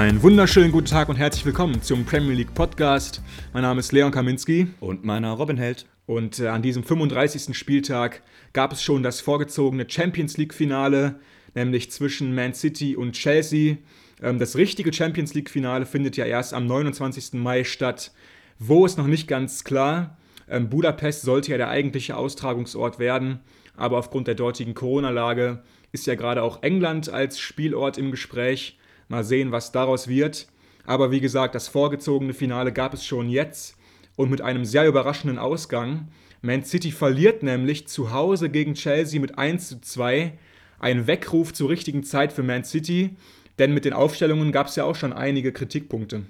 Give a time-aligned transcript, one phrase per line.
[0.00, 3.20] Einen wunderschönen guten Tag und herzlich willkommen zum Premier League Podcast.
[3.52, 4.68] Mein Name ist Leon Kaminski.
[4.80, 5.84] Und meiner Robin Held.
[6.06, 7.54] Und äh, an diesem 35.
[7.54, 8.22] Spieltag
[8.54, 11.20] gab es schon das vorgezogene Champions League-Finale,
[11.54, 13.76] nämlich zwischen Man City und Chelsea.
[14.22, 17.34] Ähm, das richtige Champions League-Finale findet ja erst am 29.
[17.34, 18.12] Mai statt.
[18.58, 20.16] Wo ist noch nicht ganz klar.
[20.48, 23.40] Ähm, Budapest sollte ja der eigentliche Austragungsort werden,
[23.76, 28.79] aber aufgrund der dortigen Corona-Lage ist ja gerade auch England als Spielort im Gespräch.
[29.10, 30.46] Mal sehen, was daraus wird.
[30.86, 33.76] Aber wie gesagt, das vorgezogene Finale gab es schon jetzt
[34.14, 36.08] und mit einem sehr überraschenden Ausgang.
[36.42, 40.38] Man City verliert nämlich zu Hause gegen Chelsea mit 1 zu 2.
[40.78, 43.16] Ein Weckruf zur richtigen Zeit für Man City,
[43.58, 46.22] denn mit den Aufstellungen gab es ja auch schon einige Kritikpunkte.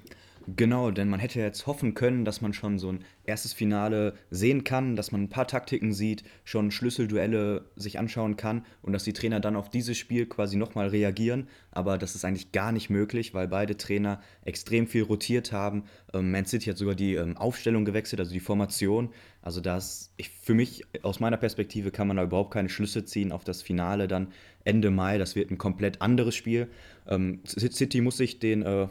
[0.57, 4.65] Genau, denn man hätte jetzt hoffen können, dass man schon so ein erstes Finale sehen
[4.65, 9.13] kann, dass man ein paar Taktiken sieht, schon Schlüsselduelle sich anschauen kann und dass die
[9.13, 11.47] Trainer dann auf dieses Spiel quasi nochmal reagieren.
[11.73, 15.85] Aber das ist eigentlich gar nicht möglich, weil beide Trainer extrem viel rotiert haben.
[16.15, 19.11] Ähm, Man City hat sogar die ähm, Aufstellung gewechselt, also die Formation.
[19.43, 23.31] Also das, ich, für mich, aus meiner Perspektive, kann man da überhaupt keine Schlüsse ziehen
[23.31, 24.29] auf das Finale dann
[24.65, 25.19] Ende Mai.
[25.19, 26.69] Das wird ein komplett anderes Spiel.
[27.07, 28.89] Ähm, City muss sich den äh,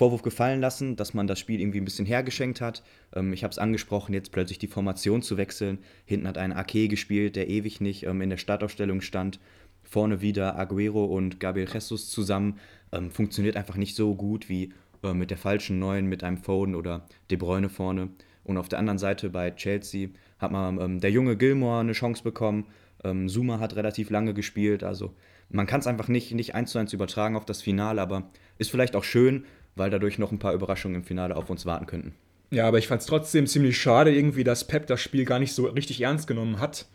[0.00, 2.82] Vorwurf gefallen lassen, dass man das Spiel irgendwie ein bisschen hergeschenkt hat.
[3.14, 5.76] Ähm, ich habe es angesprochen, jetzt plötzlich die Formation zu wechseln.
[6.06, 9.40] Hinten hat ein Ake gespielt, der ewig nicht ähm, in der Startaufstellung stand.
[9.82, 12.58] Vorne wieder Aguero und Gabriel Jesus zusammen.
[12.92, 16.76] Ähm, funktioniert einfach nicht so gut wie äh, mit der falschen Neuen, mit einem Foden
[16.76, 18.08] oder De Bruyne vorne.
[18.42, 22.22] Und auf der anderen Seite bei Chelsea hat man ähm, der junge Gilmore eine Chance
[22.22, 22.64] bekommen.
[23.04, 24.82] Ähm, Zuma hat relativ lange gespielt.
[24.82, 25.12] Also
[25.50, 28.70] man kann es einfach nicht, nicht eins zu eins übertragen auf das Finale, aber ist
[28.70, 29.44] vielleicht auch schön,
[29.76, 32.14] weil dadurch noch ein paar Überraschungen im Finale auf uns warten könnten.
[32.50, 35.52] Ja, aber ich fand es trotzdem ziemlich schade, irgendwie, dass Pep das Spiel gar nicht
[35.52, 36.86] so richtig ernst genommen hat.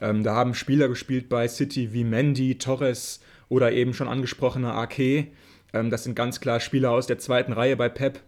[0.00, 5.28] Ähm, da haben Spieler gespielt bei City wie Mendy, Torres oder eben schon angesprochener Ake.
[5.74, 8.20] Ähm, das sind ganz klar Spieler aus der zweiten Reihe bei Pep.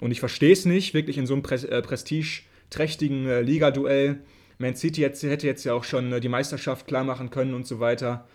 [0.00, 4.18] Und ich verstehe es nicht, wirklich in so einem Pre äh, prestigeträchtigen äh, Liga-Duell.
[4.58, 7.66] Man City jetzt, hätte jetzt ja auch schon äh, die Meisterschaft klar machen können und
[7.66, 8.26] so weiter.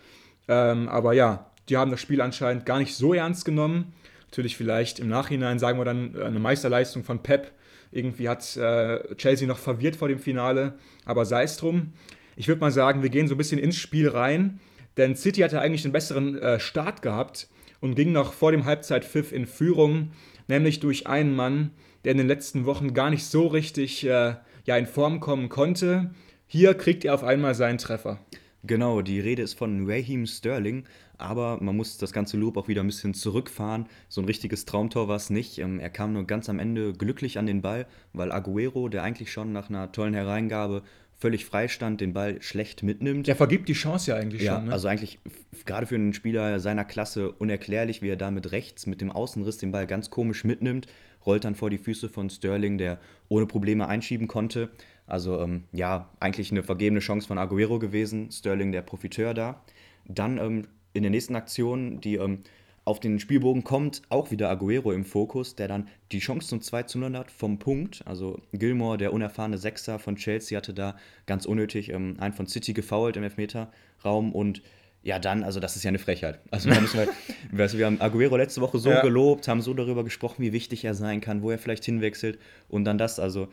[0.48, 3.92] Ähm, aber ja, die haben das Spiel anscheinend gar nicht so ernst genommen.
[4.30, 7.52] Natürlich vielleicht im Nachhinein sagen wir dann äh, eine Meisterleistung von Pep.
[7.90, 10.74] Irgendwie hat äh, Chelsea noch verwirrt vor dem Finale,
[11.06, 11.94] aber sei es drum.
[12.36, 14.60] Ich würde mal sagen, wir gehen so ein bisschen ins Spiel rein,
[14.96, 17.48] denn City hatte eigentlich den besseren äh, Start gehabt
[17.80, 20.12] und ging noch vor dem Halbzeitpfiff in Führung,
[20.46, 21.70] nämlich durch einen Mann,
[22.04, 24.34] der in den letzten Wochen gar nicht so richtig äh,
[24.66, 26.10] ja, in Form kommen konnte.
[26.46, 28.20] Hier kriegt er auf einmal seinen Treffer.
[28.64, 30.84] Genau, die Rede ist von Raheem Sterling,
[31.18, 33.86] aber man muss das ganze Lob auch wieder ein bisschen zurückfahren.
[34.08, 35.58] So ein richtiges Traumtor war es nicht.
[35.58, 39.32] Ähm, er kam nur ganz am Ende glücklich an den Ball, weil Aguero, der eigentlich
[39.32, 40.82] schon nach einer tollen Hereingabe
[41.18, 43.26] völlig freistand, den Ball schlecht mitnimmt.
[43.26, 44.66] Der vergibt die Chance ja eigentlich ja, schon.
[44.66, 44.72] Ne?
[44.72, 45.18] Also eigentlich
[45.66, 49.58] gerade für einen Spieler seiner Klasse unerklärlich, wie er da mit rechts, mit dem Außenriss
[49.58, 50.86] den Ball ganz komisch mitnimmt,
[51.26, 54.70] rollt dann vor die Füße von Sterling, der ohne Probleme einschieben konnte.
[55.08, 59.62] Also ähm, ja, eigentlich eine vergebene Chance von Aguero gewesen, Sterling der Profiteur da.
[60.06, 60.68] Dann ähm,
[60.98, 62.40] in der nächsten Aktion, die ähm,
[62.84, 66.84] auf den Spielbogen kommt, auch wieder Aguero im Fokus, der dann die Chance zum 2
[66.84, 68.02] zu 0 hat vom Punkt.
[68.06, 72.72] Also Gilmore, der unerfahrene Sechser von Chelsea, hatte da ganz unnötig ähm, einen von City
[72.72, 74.62] gefoult im Elfmeterraum und
[75.02, 76.40] ja, dann, also das ist ja eine Frechheit.
[76.50, 76.76] Also wir,
[77.52, 79.02] wir, wir haben Aguero letzte Woche so ja.
[79.02, 82.38] gelobt, haben so darüber gesprochen, wie wichtig er sein kann, wo er vielleicht hinwechselt
[82.68, 83.48] und dann das, also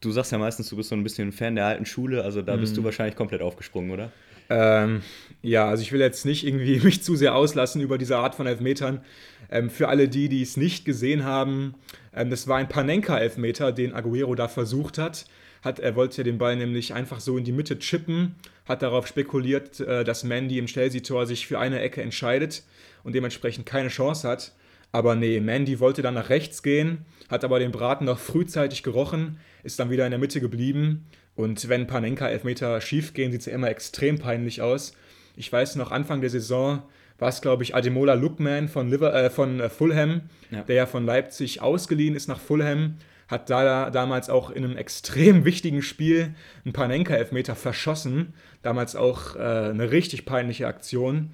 [0.00, 2.42] du sagst ja meistens, du bist so ein bisschen ein Fan der alten Schule, also
[2.42, 2.86] da bist du mhm.
[2.86, 4.12] wahrscheinlich komplett aufgesprungen, oder?
[4.48, 5.02] Ähm,
[5.42, 8.46] ja, also ich will jetzt nicht irgendwie mich zu sehr auslassen über diese Art von
[8.46, 9.02] Elfmetern.
[9.50, 11.74] Ähm, für alle die, die es nicht gesehen haben,
[12.14, 15.26] ähm, das war ein Panenka-Elfmeter, den Aguero da versucht hat.
[15.62, 15.78] hat.
[15.78, 18.34] Er wollte den Ball nämlich einfach so in die Mitte chippen,
[18.66, 22.64] hat darauf spekuliert, äh, dass Mandy im Chelsea-Tor sich für eine Ecke entscheidet
[23.04, 24.52] und dementsprechend keine Chance hat.
[24.92, 29.38] Aber nee, Mandy wollte dann nach rechts gehen, hat aber den Braten noch frühzeitig gerochen,
[29.62, 31.06] ist dann wieder in der Mitte geblieben.
[31.36, 34.94] Und wenn Panenka Elfmeter schief gehen, sieht es ja immer extrem peinlich aus.
[35.36, 36.82] Ich weiß noch, Anfang der Saison
[37.18, 40.62] war es, glaube ich, Ademola Lookman von, Liver äh, von äh, Fulham, ja.
[40.62, 42.96] der ja von Leipzig ausgeliehen ist nach Fulham,
[43.28, 46.34] hat da damals auch in einem extrem wichtigen Spiel
[46.64, 48.34] einen Panenka-Elfmeter verschossen.
[48.62, 51.32] Damals auch äh, eine richtig peinliche Aktion.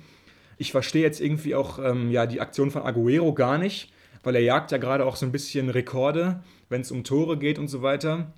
[0.56, 4.42] Ich verstehe jetzt irgendwie auch ähm, ja, die Aktion von Aguero gar nicht, weil er
[4.42, 7.82] jagt ja gerade auch so ein bisschen Rekorde, wenn es um Tore geht und so
[7.82, 8.32] weiter.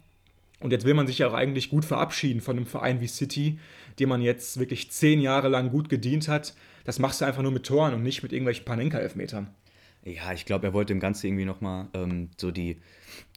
[0.65, 3.59] Und jetzt will man sich ja auch eigentlich gut verabschieden von einem Verein wie City,
[3.99, 6.55] dem man jetzt wirklich zehn Jahre lang gut gedient hat.
[6.85, 9.51] Das machst du einfach nur mit Toren und nicht mit irgendwelchen Panenka-Elfmetern.
[10.07, 12.79] Ja, ich glaube, er wollte dem Ganzen irgendwie nochmal ähm, so die,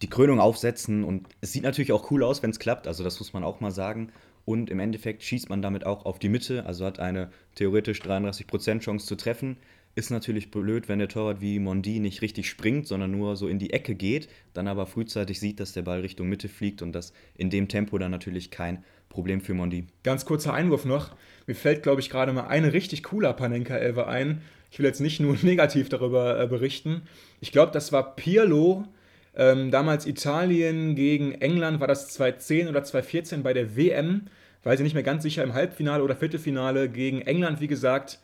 [0.02, 1.04] die Krönung aufsetzen.
[1.04, 2.88] Und es sieht natürlich auch cool aus, wenn es klappt.
[2.88, 4.14] Also, das muss man auch mal sagen.
[4.46, 8.80] Und im Endeffekt schießt man damit auch auf die Mitte, also hat eine theoretisch 33%
[8.80, 9.58] Chance zu treffen.
[9.98, 13.58] Ist natürlich blöd, wenn der Torwart wie Mondi nicht richtig springt, sondern nur so in
[13.58, 17.14] die Ecke geht, dann aber frühzeitig sieht, dass der Ball Richtung Mitte fliegt und das
[17.36, 19.88] in dem Tempo dann natürlich kein Problem für Mondi.
[20.04, 21.16] Ganz kurzer Einwurf noch.
[21.48, 24.44] Mir fällt, glaube ich, gerade mal eine richtig cooler Panenka-Elve ein.
[24.70, 27.02] Ich will jetzt nicht nur negativ darüber äh, berichten.
[27.42, 28.86] Ich glaube, das war Pirlo,
[29.36, 34.28] ähm, damals Italien gegen England, war das 2010 oder 2014 bei der WM,
[34.62, 38.20] weiß ich nicht mehr ganz sicher, im Halbfinale oder Viertelfinale gegen England, wie gesagt,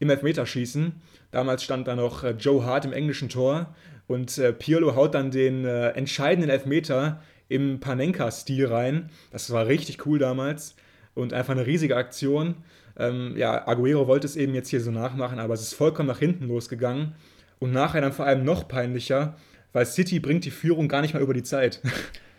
[0.00, 0.92] im Elfmeterschießen.
[1.30, 3.74] Damals stand da noch äh, Joe Hart im englischen Tor
[4.06, 9.10] und äh, Pirlo haut dann den äh, entscheidenden Elfmeter im Panenka-Stil rein.
[9.30, 10.74] Das war richtig cool damals
[11.14, 12.56] und einfach eine riesige Aktion.
[12.98, 16.18] Ähm, ja, Aguero wollte es eben jetzt hier so nachmachen, aber es ist vollkommen nach
[16.18, 17.14] hinten losgegangen
[17.58, 19.36] und nachher dann vor allem noch peinlicher,
[19.72, 21.80] weil City bringt die Führung gar nicht mal über die Zeit.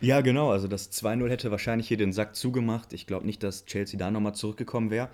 [0.01, 0.49] Ja, genau.
[0.51, 2.93] Also das 2-0 hätte wahrscheinlich hier den Sack zugemacht.
[2.93, 5.09] Ich glaube nicht, dass Chelsea da nochmal zurückgekommen wäre.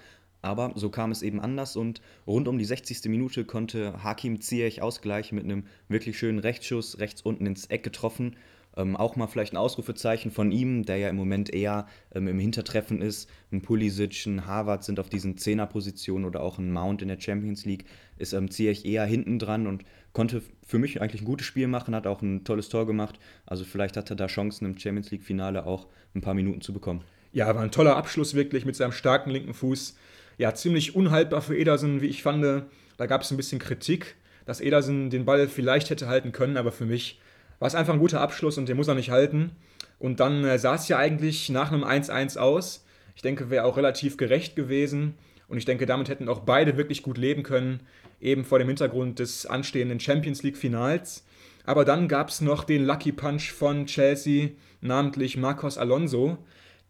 [0.46, 3.06] Aber so kam es eben anders und rund um die 60.
[3.06, 8.36] Minute konnte Hakim Ziyech ausgleichen mit einem wirklich schönen Rechtsschuss, rechts unten ins Eck getroffen.
[8.78, 12.38] Ähm, auch mal vielleicht ein Ausrufezeichen von ihm, der ja im Moment eher ähm, im
[12.38, 13.28] Hintertreffen ist.
[13.52, 17.66] Ein Pulisic, ein Harvard sind auf diesen Zehnerpositionen oder auch ein Mount in der Champions
[17.66, 17.86] League.
[18.18, 19.84] Ist ähm, Ziyech eher hinten dran und
[20.14, 23.18] konnte für mich eigentlich ein gutes Spiel machen, hat auch ein tolles Tor gemacht.
[23.48, 27.02] Also vielleicht hat er da Chancen im Champions League-Finale auch ein paar Minuten zu bekommen.
[27.32, 29.96] Ja, war ein toller Abschluss wirklich mit seinem starken linken Fuß
[30.38, 32.66] ja, ziemlich unhaltbar für Ederson, wie ich fand.
[32.98, 34.16] Da gab es ein bisschen Kritik,
[34.46, 37.20] dass Ederson den Ball vielleicht hätte halten können, aber für mich
[37.60, 39.52] war es einfach ein guter Abschluss und den muss er nicht halten.
[40.00, 42.86] Und dann äh, sah es ja eigentlich nach einem 1-1 aus.
[43.16, 45.16] Ich denke, wäre auch relativ gerecht gewesen.
[45.48, 47.80] Und ich denke, damit hätten auch beide wirklich gut leben können,
[48.20, 51.26] eben vor dem Hintergrund des anstehenden Champions League-Finals.
[51.66, 54.50] Aber dann gab es noch den Lucky Punch von Chelsea,
[54.82, 56.38] namentlich Marcos Alonso,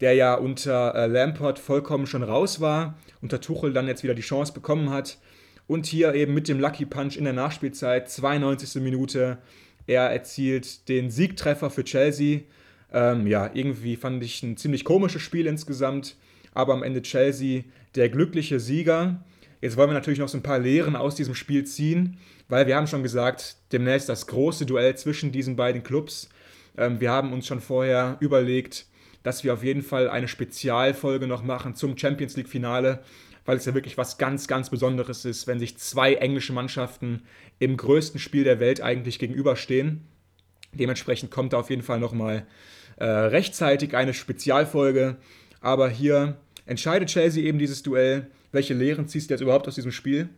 [0.02, 4.22] der ja unter äh, Lampard vollkommen schon raus war, unter Tuchel dann jetzt wieder die
[4.22, 5.18] Chance bekommen hat.
[5.68, 8.82] Und hier eben mit dem Lucky Punch in der Nachspielzeit, 92.
[8.84, 9.40] Minute,
[9.88, 12.42] er erzielt den Siegtreffer für Chelsea.
[12.94, 16.18] Ähm, ja, irgendwie fand ich ein ziemlich komisches Spiel insgesamt,
[16.54, 17.64] aber am Ende Chelsea
[17.96, 19.24] der glückliche Sieger.
[19.62, 22.18] Jetzt wollen wir natürlich noch so ein paar Lehren aus diesem Spiel ziehen,
[22.48, 26.30] weil wir haben schon gesagt, demnächst das große Duell zwischen diesen beiden Clubs.
[26.78, 28.86] Ähm, wir haben uns schon vorher überlegt,
[29.26, 33.00] dass wir auf jeden Fall eine Spezialfolge noch machen zum Champions League Finale,
[33.44, 37.24] weil es ja wirklich was ganz, ganz Besonderes ist, wenn sich zwei englische Mannschaften
[37.58, 40.02] im größten Spiel der Welt eigentlich gegenüberstehen.
[40.74, 42.46] Dementsprechend kommt da auf jeden Fall nochmal
[42.98, 45.18] äh, rechtzeitig eine Spezialfolge.
[45.60, 46.38] Aber hier
[46.68, 48.28] entscheidet Chelsea eben dieses Duell.
[48.52, 50.30] Welche Lehren ziehst du jetzt überhaupt aus diesem Spiel?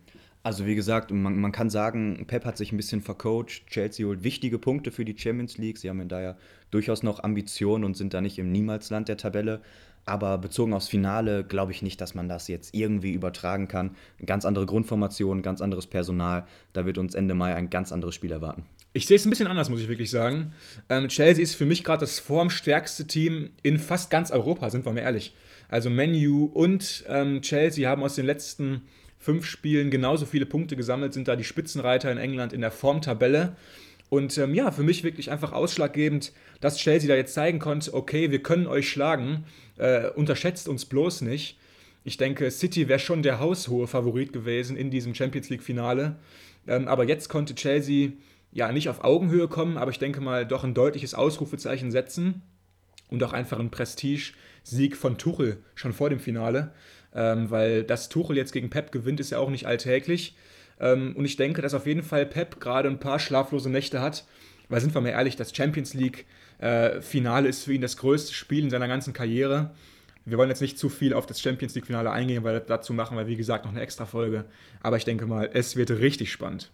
[0.42, 3.66] Also wie gesagt, man, man, kann sagen, Pep hat sich ein bisschen vercoacht.
[3.66, 5.78] Chelsea holt wichtige Punkte für die Champions League.
[5.78, 6.36] Sie haben da ja
[6.70, 9.60] durchaus noch Ambitionen und sind da nicht im Niemalsland der Tabelle.
[10.06, 13.94] Aber bezogen aufs Finale glaube ich nicht, dass man das jetzt irgendwie übertragen kann.
[14.24, 16.46] Ganz andere Grundformation, ganz anderes Personal.
[16.72, 18.64] Da wird uns Ende Mai ein ganz anderes Spiel erwarten.
[18.94, 20.54] Ich sehe es ein bisschen anders, muss ich wirklich sagen.
[20.88, 24.92] Ähm, Chelsea ist für mich gerade das formstärkste Team in fast ganz Europa, sind wir
[24.92, 25.34] mal ehrlich.
[25.68, 28.82] Also Menu und ähm, Chelsea haben aus den letzten
[29.18, 33.56] fünf Spielen genauso viele Punkte gesammelt, sind da die Spitzenreiter in England in der Formtabelle.
[34.10, 38.30] Und ähm, ja, für mich wirklich einfach ausschlaggebend, dass Chelsea da jetzt zeigen konnte, okay,
[38.30, 39.44] wir können euch schlagen,
[39.76, 41.58] äh, unterschätzt uns bloß nicht.
[42.04, 46.16] Ich denke, City wäre schon der haushohe Favorit gewesen in diesem Champions League-Finale.
[46.66, 48.12] Ähm, aber jetzt konnte Chelsea
[48.50, 52.42] ja nicht auf Augenhöhe kommen, aber ich denke mal doch ein deutliches Ausrufezeichen setzen
[53.10, 56.72] und auch einfach ein Prestige-Sieg von Tuchel schon vor dem Finale
[57.14, 60.36] ähm, weil dass Tuchel jetzt gegen Pep gewinnt, ist ja auch nicht alltäglich.
[60.80, 64.24] Ähm, und ich denke, dass auf jeden Fall Pep gerade ein paar schlaflose Nächte hat,
[64.68, 68.64] weil sind wir mal ehrlich, das Champions League-Finale äh, ist für ihn das größte Spiel
[68.64, 69.70] in seiner ganzen Karriere.
[70.24, 73.26] Wir wollen jetzt nicht zu viel auf das Champions League-Finale eingehen, weil dazu machen wir,
[73.26, 74.44] wie gesagt, noch eine extra Folge.
[74.82, 76.70] Aber ich denke mal, es wird richtig spannend.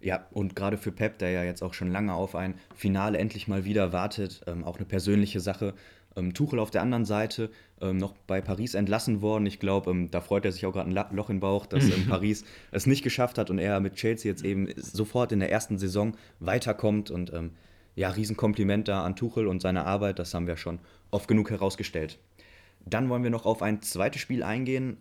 [0.00, 3.48] Ja, und gerade für Pep, der ja jetzt auch schon lange auf ein Finale endlich
[3.48, 5.74] mal wieder wartet, ähm, auch eine persönliche Sache.
[6.16, 9.46] Ähm, Tuchel auf der anderen Seite ähm, noch bei Paris entlassen worden.
[9.46, 12.44] Ich glaube, ähm, da freut er sich auch gerade ein Loch im Bauch, dass Paris
[12.70, 16.16] es nicht geschafft hat und er mit Chelsea jetzt eben sofort in der ersten Saison
[16.40, 17.10] weiterkommt.
[17.10, 17.32] Und
[17.96, 20.80] ja, Riesenkompliment da an Tuchel und seine Arbeit, das haben wir schon
[21.10, 22.18] oft genug herausgestellt.
[22.86, 24.96] Dann wollen wir noch auf ein zweites Spiel eingehen,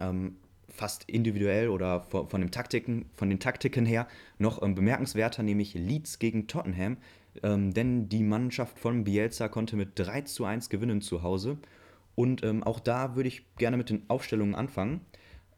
[0.74, 4.08] fast individuell oder von, von, Taktiken, von den Taktiken her
[4.40, 6.98] noch bemerkenswerter, nämlich Leeds gegen Tottenham.
[7.42, 11.58] Ähm, denn die Mannschaft von Bielsa konnte mit 3 zu 1 gewinnen zu Hause.
[12.16, 15.02] Und ähm, auch da würde ich gerne mit den Aufstellungen anfangen.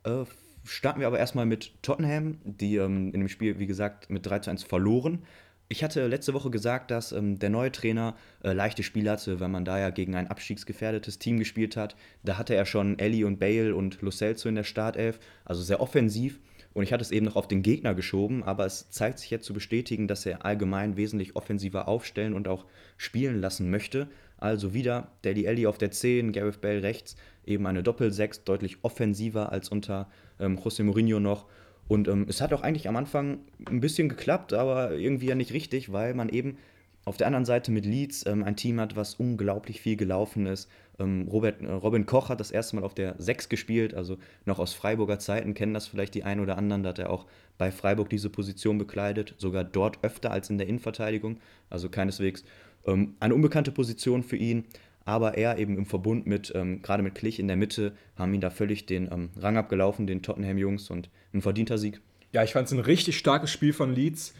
[0.03, 0.23] Äh,
[0.63, 4.39] starten wir aber erstmal mit Tottenham, die ähm, in dem Spiel, wie gesagt, mit 3
[4.39, 5.23] zu 1 verloren.
[5.67, 9.49] Ich hatte letzte Woche gesagt, dass ähm, der neue Trainer äh, leichte Spiele hatte, weil
[9.49, 11.95] man da ja gegen ein abstiegsgefährdetes Team gespielt hat.
[12.23, 15.81] Da hatte er schon Ellie und Bale und Lo Celso in der Startelf, also sehr
[15.81, 16.39] offensiv.
[16.75, 19.45] Und ich hatte es eben noch auf den Gegner geschoben, aber es zeigt sich jetzt
[19.45, 22.65] zu bestätigen, dass er allgemein wesentlich offensiver aufstellen und auch
[22.97, 24.09] spielen lassen möchte.
[24.37, 27.15] Also wieder Deli Alli auf der 10, Gareth Bale rechts,
[27.45, 31.45] eben eine Doppel-6, deutlich offensiver als unter ähm, José Mourinho noch.
[31.87, 33.39] Und ähm, es hat auch eigentlich am Anfang
[33.69, 36.57] ein bisschen geklappt, aber irgendwie ja nicht richtig, weil man eben
[37.05, 40.69] auf der anderen Seite mit Leeds ähm, ein Team hat, was unglaublich viel gelaufen ist.
[40.99, 44.59] Ähm, Robert, äh, Robin Koch hat das erste Mal auf der 6 gespielt, also noch
[44.59, 46.83] aus Freiburger Zeiten kennen das vielleicht die einen oder anderen.
[46.83, 47.25] Da hat er auch
[47.57, 51.37] bei Freiburg diese Position bekleidet, sogar dort öfter als in der Innenverteidigung,
[51.69, 52.43] also keineswegs
[52.85, 54.65] ähm, eine unbekannte Position für ihn.
[55.07, 58.41] Aber er eben im Verbund mit, ähm, gerade mit Klich in der Mitte, haben ihn
[58.41, 62.01] da völlig den ähm, Rang abgelaufen, den Tottenham-Jungs und ein verdienter Sieg.
[62.31, 64.33] Ja, ich fand es ein richtig starkes Spiel von Leeds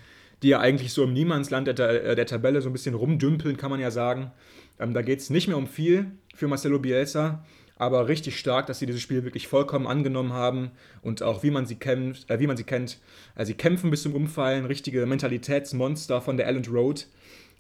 [0.44, 3.72] die ja eigentlich so im Niemandsland der, äh, der Tabelle so ein bisschen rumdümpeln, kann
[3.72, 4.32] man ja sagen.
[4.80, 7.44] Ähm, da geht es nicht mehr um viel für Marcelo Bielsa,
[7.78, 11.66] aber richtig stark, dass sie dieses Spiel wirklich vollkommen angenommen haben und auch wie man
[11.66, 13.00] sie kennt, äh, wie man sie kennt.
[13.36, 17.08] Äh, sie kämpfen bis zum Umfallen, richtige Mentalitätsmonster von der Elland Road.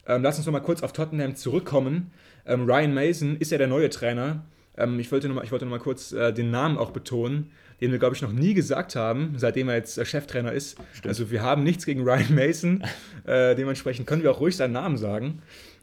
[0.07, 2.11] Ähm, lass uns noch mal kurz auf Tottenham zurückkommen.
[2.45, 4.45] Ähm, Ryan Mason ist ja der neue Trainer.
[4.77, 7.51] Ähm, ich wollte noch mal, ich wollte noch kurz äh, den Namen auch betonen
[7.81, 10.77] den wir, glaube ich, noch nie gesagt haben, seitdem er jetzt äh, Cheftrainer ist.
[10.93, 11.07] Stimmt.
[11.07, 12.83] Also wir haben nichts gegen Ryan Mason.
[13.25, 15.41] äh, dementsprechend können wir auch ruhig seinen Namen sagen.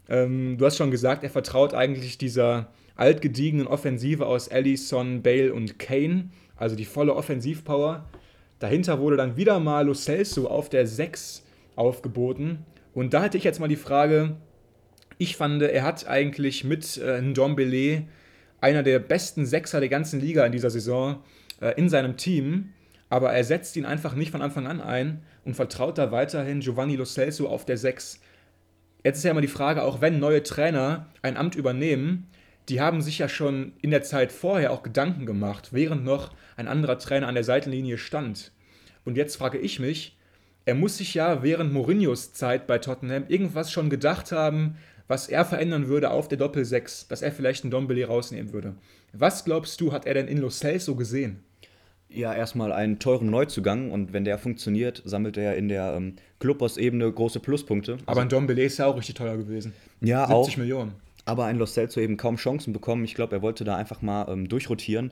[0.09, 5.79] Ähm, du hast schon gesagt, er vertraut eigentlich dieser altgediegenen Offensive aus Allison, Bale und
[5.79, 8.09] Kane, also die volle Offensivpower.
[8.59, 11.43] Dahinter wurde dann wieder mal Lo Celso auf der 6
[11.75, 12.65] aufgeboten.
[12.93, 14.37] Und da hätte ich jetzt mal die Frage,
[15.17, 18.03] ich fand, er hat eigentlich mit äh, Ndombele
[18.61, 21.21] einer der besten Sechser der ganzen Liga in dieser Saison
[21.75, 22.73] in seinem Team,
[23.09, 26.95] aber er setzt ihn einfach nicht von Anfang an ein und vertraut da weiterhin Giovanni
[26.95, 28.19] Lo Celso auf der 6.
[29.03, 32.27] Jetzt ist ja immer die Frage, auch wenn neue Trainer ein Amt übernehmen,
[32.69, 36.67] die haben sich ja schon in der Zeit vorher auch Gedanken gemacht, während noch ein
[36.67, 38.51] anderer Trainer an der Seitenlinie stand.
[39.05, 40.17] Und jetzt frage ich mich,
[40.65, 44.77] er muss sich ja während Mourinhos Zeit bei Tottenham irgendwas schon gedacht haben,
[45.07, 48.75] was er verändern würde auf der Doppel-6, dass er vielleicht einen Dombele rausnehmen würde.
[49.11, 51.43] Was glaubst du, hat er denn in Lo Celso gesehen?
[52.13, 57.11] Ja, erstmal einen teuren Neuzugang und wenn der funktioniert, sammelt er in der ähm, Clubboss-Ebene
[57.11, 57.97] große Pluspunkte.
[58.05, 59.73] Aber ein Dombele ist ja auch richtig teuer gewesen.
[60.01, 60.57] Ja, 70 auch.
[60.57, 60.93] Millionen.
[61.25, 63.03] Aber ein Lo Celso eben kaum Chancen bekommen.
[63.05, 65.11] Ich glaube, er wollte da einfach mal ähm, durchrotieren.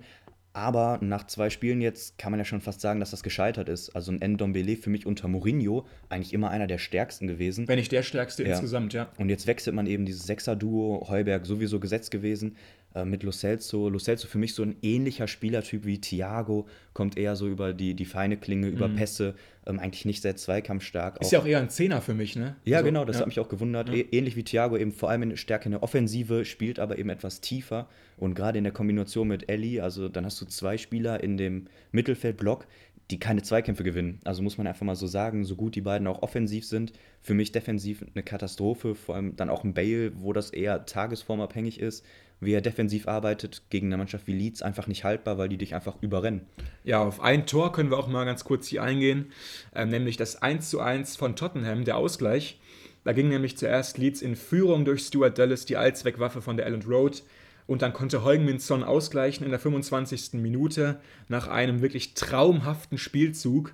[0.54, 3.96] Aber nach zwei Spielen jetzt kann man ja schon fast sagen, dass das gescheitert ist.
[3.96, 7.70] Also ein Ndombele für mich unter Mourinho eigentlich immer einer der stärksten gewesen.
[7.70, 8.52] Wenn nicht der stärkste ja.
[8.52, 9.10] insgesamt, ja.
[9.18, 12.58] Und jetzt wechselt man eben dieses Sechser-Duo, Heuberg sowieso gesetzt gewesen
[12.96, 13.90] äh, mit Lo Celso.
[13.90, 17.94] Lo Celso für mich so ein ähnlicher Spielertyp wie Thiago, kommt eher so über die,
[17.94, 18.96] die feine Klinge, über mhm.
[18.96, 21.22] Pässe, ähm, eigentlich nicht sehr zweikampfstark.
[21.22, 21.32] Ist auch.
[21.32, 22.56] ja auch eher ein Zehner für mich, ne?
[22.66, 23.22] Ja, also, genau, das ja.
[23.22, 23.90] hat mich auch gewundert.
[23.90, 24.04] Ja.
[24.12, 27.42] Ähnlich wie Thiago, eben vor allem in Stärke in der Offensive, spielt aber eben etwas
[27.42, 27.88] tiefer.
[28.18, 31.68] Und gerade in der Kombination mit Ellie, also dann hast du zwei Spieler in dem
[31.92, 32.68] Mittelfeldblock,
[33.12, 34.20] die keine Zweikämpfe gewinnen.
[34.24, 37.34] Also muss man einfach mal so sagen, so gut die beiden auch offensiv sind, für
[37.34, 42.06] mich defensiv eine Katastrophe, vor allem dann auch ein Bale, wo das eher tagesformabhängig ist,
[42.42, 45.74] wie er defensiv arbeitet, gegen eine Mannschaft wie Leeds einfach nicht haltbar, weil die dich
[45.74, 46.42] einfach überrennen.
[46.84, 49.32] Ja, auf ein Tor können wir auch mal ganz kurz hier eingehen,
[49.74, 52.60] ähm, nämlich das 1:1 von Tottenham, der Ausgleich.
[53.04, 56.88] Da ging nämlich zuerst Leeds in Führung durch Stuart Dallas, die Allzweckwaffe von der Elland
[56.88, 57.24] Road.
[57.68, 60.34] Und dann konnte Heung-Min ausgleichen in der 25.
[60.34, 63.74] Minute nach einem wirklich traumhaften Spielzug.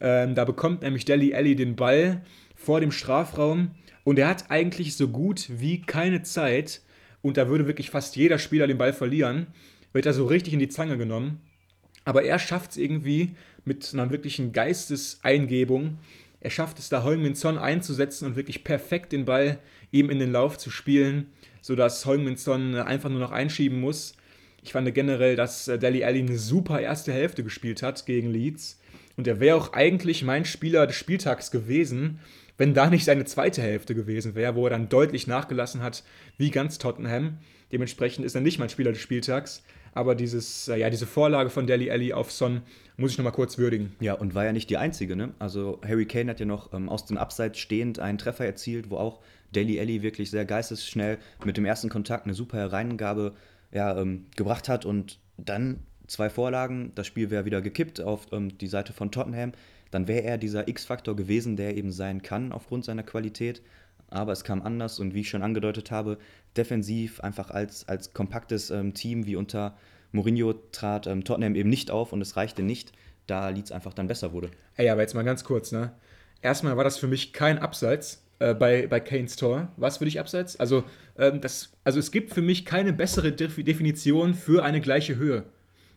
[0.00, 2.22] Ähm, da bekommt nämlich Deli Alli den Ball
[2.56, 3.72] vor dem Strafraum
[4.04, 6.80] und er hat eigentlich so gut wie keine Zeit,
[7.22, 9.48] und da würde wirklich fast jeder Spieler den Ball verlieren,
[9.92, 11.40] wird er so richtig in die Zange genommen.
[12.04, 13.34] Aber er schafft es irgendwie
[13.64, 15.98] mit einer wirklichen Geisteseingebung.
[16.40, 19.58] Er schafft es da Heung-Min Son einzusetzen und wirklich perfekt den Ball
[19.90, 21.26] ihm in den Lauf zu spielen,
[21.60, 24.14] sodass Heung-Min Son einfach nur noch einschieben muss.
[24.62, 28.80] Ich fand generell, dass äh, Deli Alli eine super erste Hälfte gespielt hat gegen Leeds.
[29.16, 32.20] Und er wäre auch eigentlich mein Spieler des Spieltags gewesen,
[32.58, 36.04] wenn da nicht seine zweite Hälfte gewesen wäre, wo er dann deutlich nachgelassen hat,
[36.36, 37.38] wie ganz Tottenham.
[37.72, 39.62] Dementsprechend ist er nicht mein Spieler des Spieltags.
[39.94, 42.62] Aber dieses, äh, ja, diese Vorlage von Deli Alli auf Son
[42.96, 43.96] muss ich nochmal kurz würdigen.
[44.00, 45.32] Ja, und war ja nicht die einzige, ne?
[45.38, 48.96] Also Harry Kane hat ja noch ähm, aus dem Abseits stehend einen Treffer erzielt, wo
[48.96, 49.20] auch
[49.54, 53.34] Deli Alli wirklich sehr geistesschnell mit dem ersten Kontakt eine super Hereingabe
[53.72, 56.92] ja, ähm, gebracht hat und dann zwei Vorlagen.
[56.94, 59.52] Das Spiel wäre wieder gekippt auf ähm, die Seite von Tottenham
[59.90, 63.62] dann wäre er dieser X-Faktor gewesen, der eben sein kann aufgrund seiner Qualität.
[64.10, 66.18] Aber es kam anders und wie ich schon angedeutet habe,
[66.56, 69.76] defensiv einfach als, als kompaktes ähm, Team wie unter
[70.12, 72.92] Mourinho trat ähm, Tottenham eben nicht auf und es reichte nicht,
[73.26, 74.50] da Leeds einfach dann besser wurde.
[74.76, 75.92] Ey, aber jetzt mal ganz kurz, ne?
[76.40, 79.72] Erstmal war das für mich kein Abseits äh, bei, bei Kanes Tor.
[79.76, 80.58] Was für dich Abseits?
[80.58, 80.84] Also,
[81.18, 85.44] ähm, das, also es gibt für mich keine bessere Definition für eine gleiche Höhe.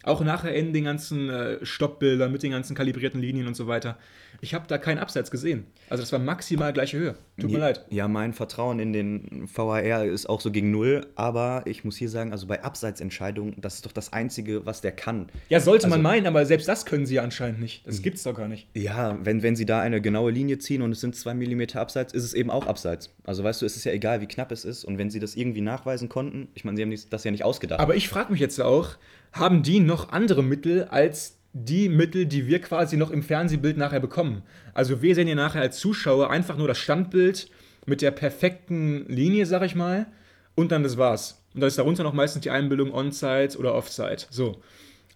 [0.03, 3.97] Auch nachher in den ganzen äh, Stoppbildern mit den ganzen kalibrierten Linien und so weiter.
[4.39, 5.65] Ich habe da keinen Abseits gesehen.
[5.89, 7.15] Also das war maximal gleiche Höhe.
[7.39, 7.85] Tut mir leid.
[7.89, 12.09] Ja, mein Vertrauen in den VAR ist auch so gegen null, aber ich muss hier
[12.09, 15.27] sagen, also bei Abseitsentscheidungen, das ist doch das Einzige, was der kann.
[15.49, 17.85] Ja, sollte man Also- meinen, aber selbst das können sie ja anscheinend nicht.
[17.85, 18.67] Das gibt's doch gar nicht.
[18.75, 22.13] Ja, wenn, wenn sie da eine genaue Linie ziehen und es sind zwei Millimeter Abseits,
[22.13, 23.13] ist es eben auch Abseits.
[23.23, 24.83] Also weißt du, es ist ja egal, wie knapp es ist.
[24.83, 27.79] Und wenn sie das irgendwie nachweisen konnten, ich meine, sie haben das ja nicht ausgedacht.
[27.79, 28.95] Aber ich frage mich jetzt auch,
[29.31, 33.99] haben die noch andere Mittel als die Mittel, die wir quasi noch im Fernsehbild nachher
[33.99, 34.43] bekommen?
[34.73, 37.49] Also wir sehen ja nachher als Zuschauer einfach nur das Standbild
[37.85, 40.07] mit der perfekten Linie, sag ich mal,
[40.55, 41.43] und dann das war's.
[41.53, 44.23] Und dann ist darunter noch meistens die Einbildung Onside oder Offside.
[44.29, 44.61] So.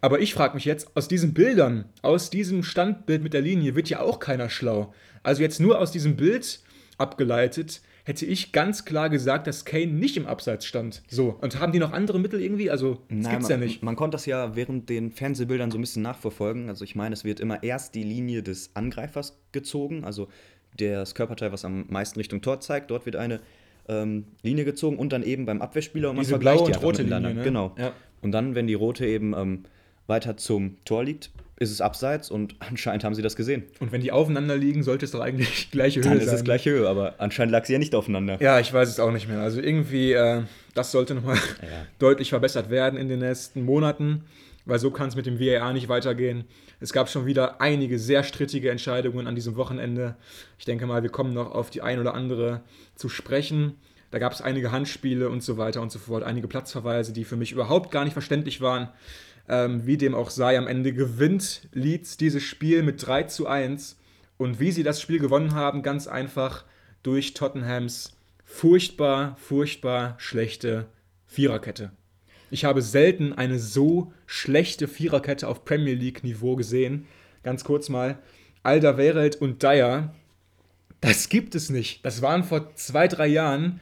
[0.02, 3.90] Aber ich frage mich jetzt, aus diesen Bildern, aus diesem Standbild mit der Linie wird
[3.90, 4.94] ja auch keiner schlau.
[5.24, 6.60] Also jetzt nur aus diesem Bild
[6.98, 11.02] abgeleitet, hätte ich ganz klar gesagt, dass Kane nicht im Abseits stand.
[11.08, 11.38] So.
[11.42, 12.70] Und haben die noch andere Mittel irgendwie?
[12.70, 13.84] Also, das Nein, gibt's man, ja nicht.
[13.84, 16.70] Man konnte das ja während den Fernsehbildern so ein bisschen nachverfolgen.
[16.70, 20.30] Also ich meine, es wird immer erst die Linie des Angreifers gezogen, also
[20.78, 23.40] das Körperteil, was am meisten Richtung Tor zeigt, dort wird eine
[23.88, 26.84] ähm, Linie gezogen und dann eben beim Abwehrspieler und man Diese vergleicht blaue die und
[26.84, 27.04] rote.
[27.04, 27.44] Linie, ne?
[27.44, 27.74] Genau.
[27.78, 27.94] Ja.
[28.22, 29.64] Und dann, wenn die rote eben ähm,
[30.08, 33.64] weiter zum Tor liegt, ist es abseits und anscheinend haben sie das gesehen.
[33.80, 36.28] Und wenn die aufeinander liegen, sollte es doch eigentlich gleiche Höhe Dann sein.
[36.28, 38.38] ist es gleiche Höhe, aber anscheinend lag sie ja nicht aufeinander.
[38.42, 39.40] Ja, ich weiß es auch nicht mehr.
[39.40, 40.42] Also irgendwie, äh,
[40.74, 41.86] das sollte nochmal Ja.
[42.00, 44.24] deutlich verbessert werden in den nächsten Monaten,
[44.66, 46.44] weil so kann es mit dem VAR nicht weitergehen.
[46.82, 50.16] Es gab schon wieder einige sehr strittige Entscheidungen an diesem Wochenende.
[50.60, 52.62] Ich denke mal, wir kommen noch auf die ein oder andere
[52.96, 53.76] zu sprechen.
[54.12, 57.38] Da gab es einige Handspiele und so weiter und so fort, einige Platzverweise, die für
[57.38, 58.90] mich überhaupt gar nicht verständlich waren.
[59.48, 63.98] Ähm, wie dem auch sei, am Ende gewinnt Leeds dieses Spiel mit 3 zu 1.
[64.38, 66.66] Und wie sie das Spiel gewonnen haben, ganz einfach
[67.04, 70.88] durch Tottenhams furchtbar, furchtbar schlechte
[71.28, 71.92] Viererkette.
[72.52, 77.06] Ich habe selten eine so schlechte Viererkette auf Premier League-Niveau gesehen.
[77.44, 78.20] Ganz kurz mal.
[78.64, 80.14] Alderweireld und Dyer,
[81.02, 82.06] das gibt es nicht.
[82.06, 83.80] Das waren vor zwei, drei Jahren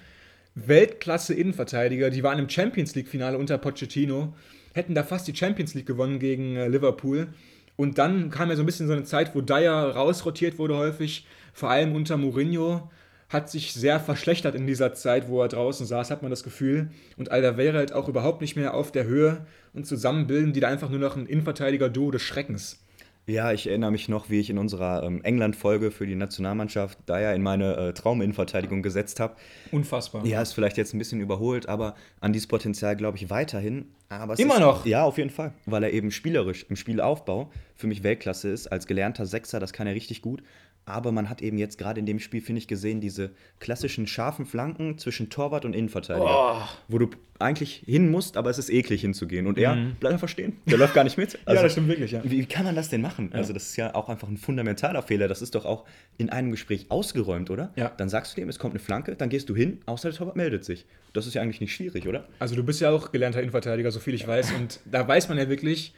[0.55, 2.09] Weltklasse Innenverteidiger.
[2.09, 4.35] Die waren im Champions League-Finale unter Pochettino,
[4.73, 7.27] hätten da fast die Champions League gewonnen gegen äh, Liverpool.
[7.75, 11.25] Und dann kam ja so ein bisschen so eine Zeit, wo Dyer rausrotiert wurde häufig,
[11.53, 12.91] vor allem unter Mourinho.
[13.29, 16.91] Hat sich sehr verschlechtert in dieser Zeit, wo er draußen saß, hat man das Gefühl.
[17.17, 19.47] Und Alderweireld auch überhaupt nicht mehr auf der Höhe.
[19.73, 22.82] Und zusammen bilden die da einfach nur noch ein Innenverteidiger-Duo des Schreckens.
[23.25, 27.21] Ja, ich erinnere mich noch, wie ich in unserer ähm, England-Folge für die Nationalmannschaft da
[27.21, 29.35] ja in meine äh, Trauminnenverteidigung gesetzt habe.
[29.71, 30.25] Unfassbar.
[30.25, 33.85] Ja, ist vielleicht jetzt ein bisschen überholt, aber an dieses Potenzial glaube ich weiterhin.
[34.09, 34.85] Aber es Immer ist, noch?
[34.85, 35.53] Ja, auf jeden Fall.
[35.65, 38.67] Weil er eben spielerisch im Spielaufbau für mich Weltklasse ist.
[38.67, 40.43] Als gelernter Sechser, das kann er richtig gut.
[40.85, 44.45] Aber man hat eben jetzt gerade in dem Spiel, finde ich, gesehen, diese klassischen scharfen
[44.45, 46.25] Flanken zwischen Torwart und Innenverteidiger.
[46.27, 46.61] Oh.
[46.89, 49.47] Wo du eigentlich hin musst, aber es ist eklig hinzugehen.
[49.47, 50.57] Und er bleibt einfach stehen.
[50.65, 51.33] Der läuft gar nicht mit.
[51.33, 51.39] Mhm.
[51.53, 52.23] ja, das stimmt wirklich, ja.
[52.23, 53.31] Wie wie kann man das denn machen?
[53.33, 55.27] Also, das ist ja auch einfach ein fundamentaler Fehler.
[55.27, 55.85] Das ist doch auch
[56.17, 57.71] in einem Gespräch ausgeräumt, oder?
[57.75, 57.91] Ja.
[57.95, 60.35] Dann sagst du dem, es kommt eine Flanke, dann gehst du hin, außer der Torwart
[60.35, 60.85] meldet sich.
[61.13, 62.27] Das ist ja eigentlich nicht schwierig, oder?
[62.39, 64.51] Also du bist ja auch gelernter Innenverteidiger, so viel ich weiß.
[64.59, 65.93] Und da weiß man ja wirklich,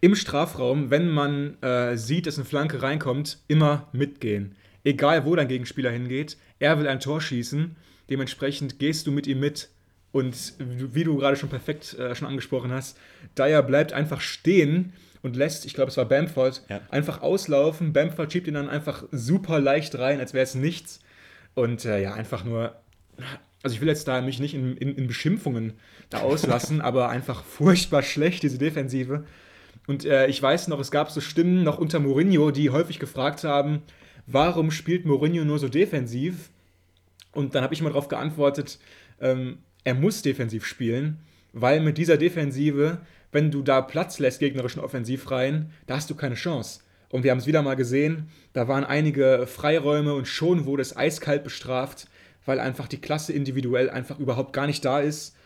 [0.00, 4.54] im Strafraum, wenn man äh, sieht, dass eine Flanke reinkommt, immer mitgehen.
[4.84, 7.76] Egal, wo dein Gegenspieler hingeht, er will ein Tor schießen.
[8.08, 9.70] Dementsprechend gehst du mit ihm mit.
[10.12, 12.96] Und wie du gerade schon perfekt äh, schon angesprochen hast,
[13.36, 16.80] Dyer bleibt einfach stehen und lässt, ich glaube, es war Bamford, Ja.
[16.90, 17.92] einfach auslaufen.
[17.92, 21.00] Bamford schiebt ihn dann einfach super leicht rein, als wäre es nichts.
[21.54, 22.76] Und äh, ja, einfach nur
[23.62, 25.72] also ich will jetzt da mich nicht in, in, in Beschimpfungen
[26.08, 29.24] da auslassen, aber einfach furchtbar schlecht, diese Defensive.
[29.86, 33.44] Und äh, ich weiß noch, es gab so Stimmen noch unter Mourinho, die häufig gefragt
[33.44, 33.82] haben,
[34.26, 36.50] warum spielt Mourinho nur so defensiv?
[37.32, 38.78] Und dann habe ich mal darauf geantwortet,
[39.20, 41.18] ähm, er muss defensiv spielen,
[41.52, 42.98] weil mit dieser Defensive,
[43.30, 46.80] wenn du da Platz lässt gegnerischen Offensivreihen, da hast du keine Chance.
[47.08, 50.96] Und wir haben es wieder mal gesehen, da waren einige Freiräume und schon wurde es
[50.96, 52.08] eiskalt bestraft,
[52.44, 55.36] weil einfach die Klasse individuell einfach überhaupt gar nicht da ist.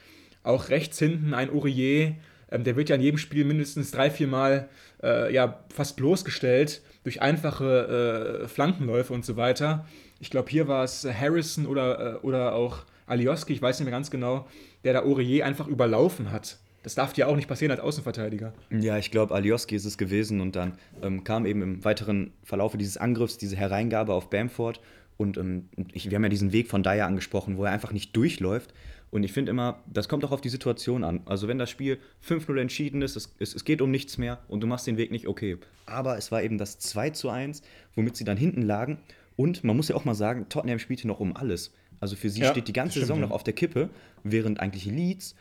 [0.43, 2.15] Auch rechts hinten ein Aurier,
[2.51, 4.69] ähm, der wird ja in jedem Spiel mindestens drei, vier Mal
[5.03, 9.87] äh, ja, fast bloßgestellt durch einfache äh, Flankenläufe und so weiter.
[10.19, 13.97] Ich glaube, hier war es Harrison oder, äh, oder auch Alioski, ich weiß nicht mehr
[13.97, 14.47] ganz genau,
[14.85, 16.59] der da Aurier einfach überlaufen hat.
[16.83, 18.55] Das darf dir auch nicht passieren als Außenverteidiger.
[18.71, 22.79] Ja, ich glaube, Alioski ist es gewesen und dann ähm, kam eben im weiteren Verlaufe
[22.79, 24.81] dieses Angriffs diese Hereingabe auf Bamford
[25.21, 28.17] und ähm, ich, wir haben ja diesen Weg von Dyer angesprochen, wo er einfach nicht
[28.17, 28.73] durchläuft.
[29.11, 31.21] Und ich finde immer, das kommt auch auf die Situation an.
[31.25, 34.61] Also wenn das Spiel 5-0 entschieden ist, es, es, es geht um nichts mehr und
[34.61, 35.59] du machst den Weg nicht, okay.
[35.87, 37.63] Aber es war eben das 2 zu 1,
[37.97, 38.99] womit sie dann hinten lagen.
[39.37, 41.73] Und man muss ja auch mal sagen, Tottenham spielte noch um alles.
[41.99, 43.91] Also für sie Ja, steht die ganze stimmt, Saison noch auf der Kippe,
[44.23, 45.35] während eigentlich Leeds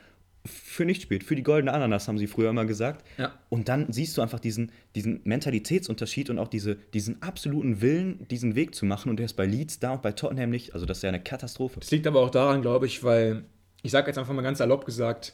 [0.46, 1.24] für nicht spielt.
[1.24, 3.06] Für die goldene Ananas, haben sie früher immer gesagt.
[3.18, 3.34] Ja.
[3.50, 8.56] Und dann siehst du einfach diesen, diesen Mentalitätsunterschied und auch diese, diesen absoluten Willen, diesen
[8.56, 9.10] Weg zu machen.
[9.10, 10.74] Und der ist bei Leeds da und bei Tottenham nicht.
[10.74, 11.80] Also das ist ja eine Katastrophe.
[11.80, 13.44] Das liegt aber auch daran, glaube ich, weil,
[13.82, 15.34] ich sage jetzt einfach mal ganz erlaubt gesagt,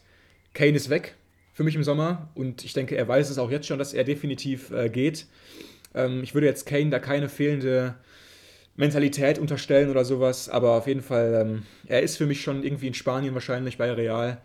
[0.53, 1.15] Kane ist weg
[1.53, 2.29] für mich im Sommer.
[2.35, 5.25] Und ich denke, er weiß es auch jetzt schon, dass er definitiv äh, geht.
[5.93, 7.95] Ähm, ich würde jetzt Kane da keine fehlende
[8.75, 12.87] Mentalität unterstellen oder sowas, aber auf jeden Fall, ähm, er ist für mich schon irgendwie
[12.87, 14.41] in Spanien wahrscheinlich bei Real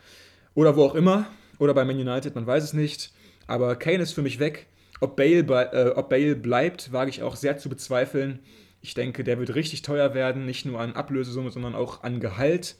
[0.54, 1.26] oder wo auch immer
[1.58, 3.12] oder bei Man United, man weiß es nicht.
[3.48, 4.66] Aber Kane ist für mich weg.
[5.00, 5.40] Ob Bale,
[5.72, 8.38] äh, ob Bale bleibt, wage ich auch sehr zu bezweifeln.
[8.82, 12.76] Ich denke, der wird richtig teuer werden, nicht nur an Ablösesumme, sondern auch an Gehalt.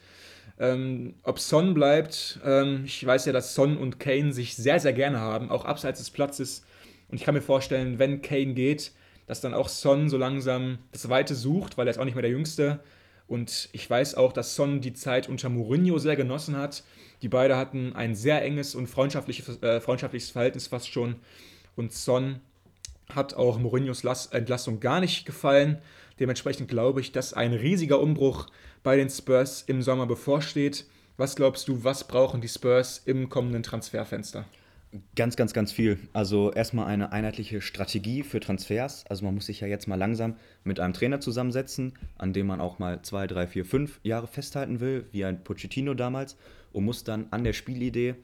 [0.60, 4.92] Ähm, ob Son bleibt, ähm, ich weiß ja, dass Son und Kane sich sehr, sehr
[4.92, 6.64] gerne haben, auch abseits des Platzes.
[7.08, 8.92] Und ich kann mir vorstellen, wenn Kane geht,
[9.26, 12.22] dass dann auch Son so langsam das Weite sucht, weil er ist auch nicht mehr
[12.22, 12.80] der Jüngste.
[13.26, 16.84] Und ich weiß auch, dass Son die Zeit unter Mourinho sehr genossen hat.
[17.22, 21.16] Die beiden hatten ein sehr enges und freundschaftliches, äh, freundschaftliches Verhältnis fast schon.
[21.74, 22.40] Und Son
[23.14, 25.78] hat auch Mourinhos Entlassung gar nicht gefallen.
[26.18, 28.46] Dementsprechend glaube ich, dass ein riesiger Umbruch
[28.82, 30.86] bei den Spurs im Sommer bevorsteht.
[31.16, 34.44] Was glaubst du, was brauchen die Spurs im kommenden Transferfenster?
[35.14, 35.98] Ganz, ganz, ganz viel.
[36.12, 39.04] Also erstmal eine einheitliche Strategie für Transfers.
[39.08, 42.60] Also man muss sich ja jetzt mal langsam mit einem Trainer zusammensetzen, an dem man
[42.60, 46.36] auch mal zwei, drei, vier, fünf Jahre festhalten will, wie ein Pochettino damals,
[46.72, 48.16] und muss dann an der Spielidee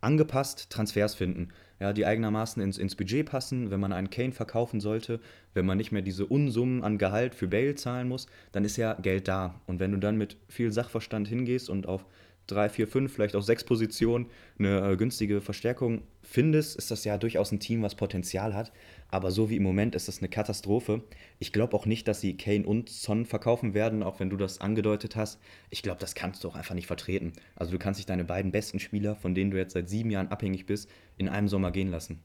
[0.00, 1.48] angepasst Transfers finden.
[1.78, 3.70] Ja, die eigenermaßen ins, ins Budget passen.
[3.70, 5.20] Wenn man einen Kane verkaufen sollte,
[5.52, 8.94] wenn man nicht mehr diese Unsummen an Gehalt für Bale zahlen muss, dann ist ja
[8.94, 9.60] Geld da.
[9.66, 12.06] Und wenn du dann mit viel Sachverstand hingehst und auf
[12.46, 14.26] drei, vier, fünf, vielleicht auch sechs Positionen
[14.58, 18.72] eine äh, günstige Verstärkung findest, ist das ja durchaus ein Team, was Potenzial hat.
[19.08, 21.02] Aber so wie im Moment ist das eine Katastrophe.
[21.38, 24.60] Ich glaube auch nicht, dass sie Kane und Son verkaufen werden, auch wenn du das
[24.60, 25.40] angedeutet hast.
[25.70, 27.32] Ich glaube, das kannst du auch einfach nicht vertreten.
[27.54, 30.28] Also du kannst nicht deine beiden besten Spieler, von denen du jetzt seit sieben Jahren
[30.28, 32.20] abhängig bist, in einem Sommer gehen lassen.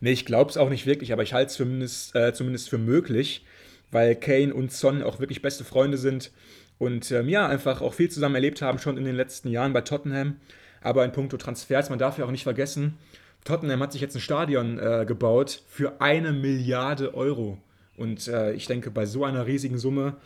[0.00, 2.78] Nee, ich glaube es auch nicht wirklich, aber ich halte es zumindest, äh, zumindest für
[2.78, 3.44] möglich,
[3.90, 6.30] weil Kane und Son auch wirklich beste Freunde sind
[6.78, 9.80] und ähm, ja, einfach auch viel zusammen erlebt haben schon in den letzten Jahren bei
[9.80, 10.36] Tottenham.
[10.82, 12.98] Aber in puncto Transfers, man darf ja auch nicht vergessen,
[13.44, 17.58] Tottenham hat sich jetzt ein Stadion äh, gebaut für eine Milliarde Euro.
[17.96, 20.16] Und äh, ich denke, bei so einer riesigen Summe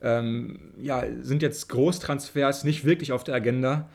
[0.00, 3.88] ähm, ja, sind jetzt Großtransfers nicht wirklich auf der Agenda.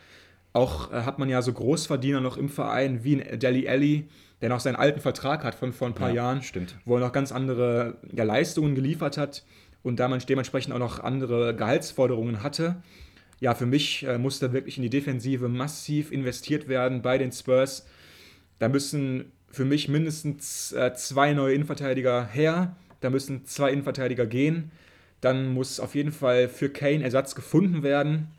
[0.58, 4.08] Auch äh, hat man ja so Großverdiener noch im Verein wie ein Deli Alli,
[4.42, 6.76] der noch seinen alten Vertrag hat von vor ein paar ja, Jahren, stimmt.
[6.84, 9.44] wo er noch ganz andere ja, Leistungen geliefert hat
[9.84, 12.78] und da man dementsprechend auch noch andere Gehaltsforderungen hatte.
[13.40, 17.86] Ja, für mich äh, musste wirklich in die Defensive massiv investiert werden bei den Spurs.
[18.58, 24.72] Da müssen für mich mindestens äh, zwei neue Innenverteidiger her, da müssen zwei Innenverteidiger gehen.
[25.22, 28.30] Dann muss auf jeden Fall für Kane Ersatz gefunden werden,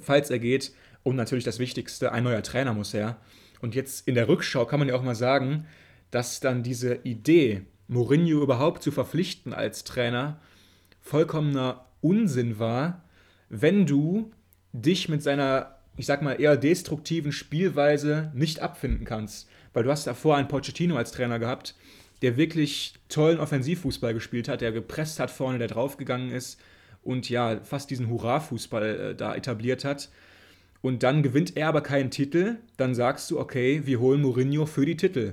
[0.00, 0.72] falls er geht.
[1.04, 3.18] Und natürlich das Wichtigste, ein neuer Trainer muss her.
[3.60, 5.66] Und jetzt in der Rückschau kann man ja auch mal sagen,
[6.10, 10.40] dass dann diese Idee, Mourinho überhaupt zu verpflichten als Trainer,
[11.00, 13.04] vollkommener Unsinn war,
[13.48, 14.32] wenn du
[14.72, 19.48] dich mit seiner, ich sag mal, eher destruktiven Spielweise nicht abfinden kannst.
[19.72, 21.74] Weil du hast davor einen Pochettino als Trainer gehabt,
[22.22, 26.58] der wirklich tollen Offensivfußball gespielt hat, der gepresst hat vorne, der draufgegangen ist
[27.02, 30.08] und ja, fast diesen Hurra-Fußball äh, da etabliert hat.
[30.84, 34.84] Und dann gewinnt er aber keinen Titel, dann sagst du, okay, wir holen Mourinho für
[34.84, 35.32] die Titel.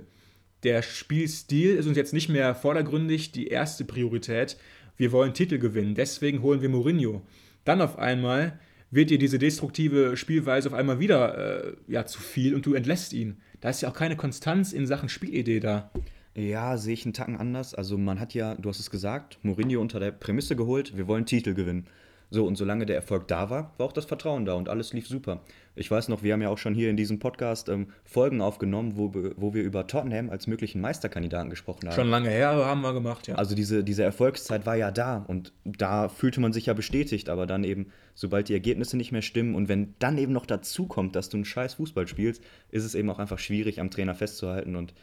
[0.63, 4.55] Der Spielstil ist uns jetzt nicht mehr vordergründig die erste Priorität
[5.01, 7.23] wir wollen Titel gewinnen, deswegen holen wir Mourinho.
[7.65, 8.59] Dann auf einmal
[8.91, 13.11] wird dir diese destruktive Spielweise auf einmal wieder äh, ja, zu viel und du entlässt
[13.11, 13.37] ihn.
[13.61, 15.91] Da ist ja auch keine Konstanz in Sachen Spielidee da.
[16.35, 17.73] Ja, sehe ich einen Tacken anders.
[17.73, 21.25] Also man hat ja, du hast es gesagt, Mourinho unter der Prämisse geholt, wir wollen
[21.25, 21.87] Titel gewinnen.
[22.33, 25.05] So, und solange der Erfolg da war, war auch das Vertrauen da und alles lief
[25.05, 25.41] super.
[25.75, 28.93] Ich weiß noch, wir haben ja auch schon hier in diesem Podcast ähm, Folgen aufgenommen,
[28.95, 31.95] wo, wo wir über Tottenham als möglichen Meisterkandidaten gesprochen haben.
[31.95, 33.35] Schon lange her haben wir gemacht, ja.
[33.35, 37.45] Also diese, diese Erfolgszeit war ja da und da fühlte man sich ja bestätigt, aber
[37.45, 41.17] dann eben, sobald die Ergebnisse nicht mehr stimmen und wenn dann eben noch dazu kommt,
[41.17, 44.77] dass du einen scheiß Fußball spielst, ist es eben auch einfach schwierig, am Trainer festzuhalten
[44.77, 44.93] und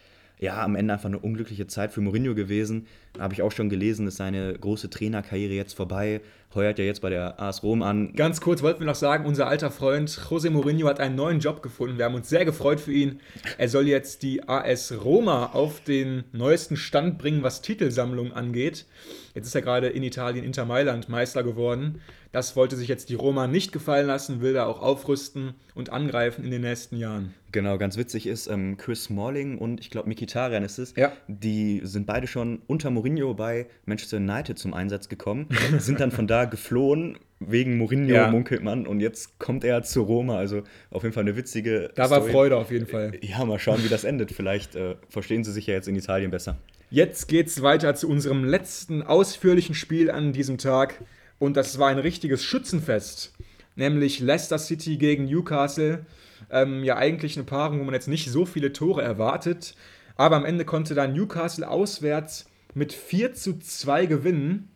[0.41, 2.87] ja, am Ende einfach eine unglückliche Zeit für Mourinho gewesen.
[3.19, 6.21] Habe ich auch schon gelesen, ist seine große Trainerkarriere jetzt vorbei.
[6.55, 8.15] Heuert ja jetzt bei der AS Rom an.
[8.15, 11.63] Ganz kurz wollten wir noch sagen, unser alter Freund José Mourinho hat einen neuen Job
[11.63, 11.99] gefunden.
[11.99, 13.21] Wir haben uns sehr gefreut für ihn.
[13.59, 18.87] Er soll jetzt die AS Roma auf den neuesten Stand bringen, was Titelsammlung angeht.
[19.35, 22.01] Jetzt ist er gerade in Italien Inter Mailand Meister geworden.
[22.33, 26.45] Das wollte sich jetzt die Roma nicht gefallen lassen, will da auch aufrüsten und angreifen
[26.45, 27.35] in den nächsten Jahren.
[27.53, 31.13] Genau, ganz witzig ist, ähm, Chris Smalling und ich glaube Mikitarian ist es, ja.
[31.29, 36.27] die sind beide schon unter Mourinho bei Manchester United zum Einsatz gekommen, sind dann von
[36.27, 38.31] da geflohen wegen Mourinho Ja.
[38.31, 40.39] munkelt man und jetzt kommt er zu Roma.
[40.39, 41.91] Also auf jeden Fall eine witzige.
[41.95, 42.33] Da war Story.
[42.33, 43.13] Freude auf jeden Fall.
[43.23, 44.33] Ja, mal schauen, wie das endet.
[44.33, 46.57] Vielleicht äh, verstehen sie sich ja jetzt in Italien besser.
[46.91, 51.03] Jetzt geht's weiter zu unserem letzten ausführlichen Spiel an diesem Tag.
[51.39, 53.35] Und das war ein richtiges Schützenfest.
[53.77, 56.05] Nämlich Leicester City gegen Newcastle.
[56.51, 59.77] Ähm, ja, eigentlich eine Paarung, wo man jetzt nicht so viele Tore erwartet.
[60.17, 64.69] Aber am Ende konnte dann Newcastle auswärts mit 4 zu 2 gewinnen.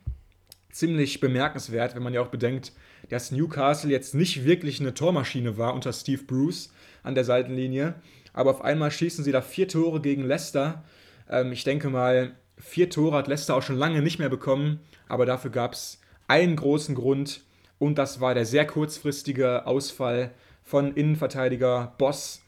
[0.72, 2.72] Ziemlich bemerkenswert, wenn man ja auch bedenkt,
[3.08, 7.94] dass Newcastle jetzt nicht wirklich eine Tormaschine war unter Steve Bruce an der Seitenlinie.
[8.32, 10.82] Aber auf einmal schießen sie da vier Tore gegen Leicester.
[11.28, 15.26] Ähm, ich denke mal, vier Tore hat Leicester auch schon lange nicht mehr bekommen, aber
[15.26, 17.42] dafür gab es einen großen Grund
[17.78, 20.30] und das war der sehr kurzfristige Ausfall
[20.62, 22.42] von Innenverteidiger Boss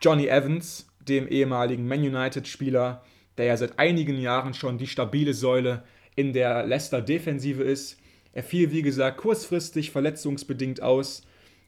[0.00, 3.02] Johnny Evans, dem ehemaligen Man United-Spieler,
[3.36, 5.82] der ja seit einigen Jahren schon die stabile Säule
[6.16, 7.98] in der Leicester-Defensive ist.
[8.32, 11.22] Er fiel, wie gesagt, kurzfristig verletzungsbedingt aus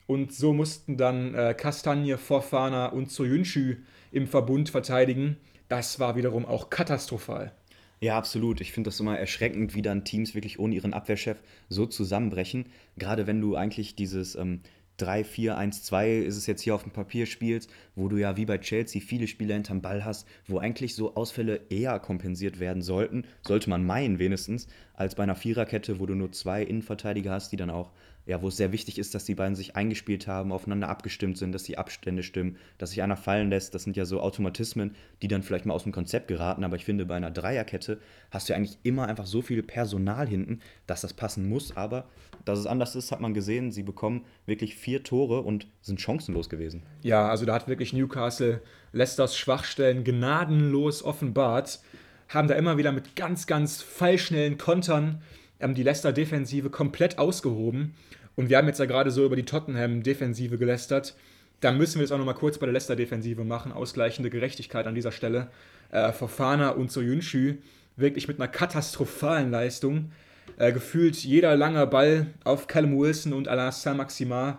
[0.08, 3.76] und so mussten dann äh, Kastanje, Forfana und Soyuncu
[4.10, 5.36] im Verbund verteidigen.
[5.68, 7.52] Das war wiederum auch katastrophal.
[8.00, 8.60] Ja, absolut.
[8.60, 12.66] Ich finde das immer erschreckend, wie dann Teams wirklich ohne ihren Abwehrchef so zusammenbrechen.
[12.96, 14.60] Gerade wenn du eigentlich dieses ähm,
[14.98, 19.00] 3-4-1-2 ist es jetzt hier auf dem Papier spielst, wo du ja wie bei Chelsea
[19.00, 23.84] viele Spieler hinterm Ball hast, wo eigentlich so Ausfälle eher kompensiert werden sollten, sollte man
[23.84, 27.92] meinen wenigstens, als bei einer Viererkette, wo du nur zwei Innenverteidiger hast, die dann auch,
[28.26, 31.52] ja, wo es sehr wichtig ist, dass die beiden sich eingespielt haben, aufeinander abgestimmt sind,
[31.52, 33.74] dass die Abstände stimmen, dass sich einer fallen lässt.
[33.74, 36.62] Das sind ja so Automatismen, die dann vielleicht mal aus dem Konzept geraten.
[36.62, 40.26] Aber ich finde, bei einer Dreierkette hast du ja eigentlich immer einfach so viel Personal
[40.28, 41.74] hinten, dass das passen muss.
[41.74, 42.06] Aber
[42.44, 43.72] dass es anders ist, hat man gesehen.
[43.72, 46.82] Sie bekommen wirklich vier Tore und sind chancenlos gewesen.
[47.02, 51.80] Ja, also da hat wirklich Newcastle Leicesters Schwachstellen gnadenlos offenbart,
[52.28, 55.20] haben da immer wieder mit ganz, ganz fallschnellen Kontern
[55.60, 57.96] ähm, die Leicester-Defensive komplett ausgehoben.
[58.34, 61.14] Und wir haben jetzt ja gerade so über die Tottenham-Defensive gelästert.
[61.60, 63.72] Da müssen wir jetzt auch nochmal kurz bei der Leicester-Defensive machen.
[63.72, 65.48] Ausgleichende Gerechtigkeit an dieser Stelle.
[65.90, 67.56] Äh, Fofana und Soyuncu
[67.96, 70.12] wirklich mit einer katastrophalen Leistung.
[70.56, 74.54] Äh, gefühlt jeder lange Ball auf Callum Wilson und Alain Saint-Maximin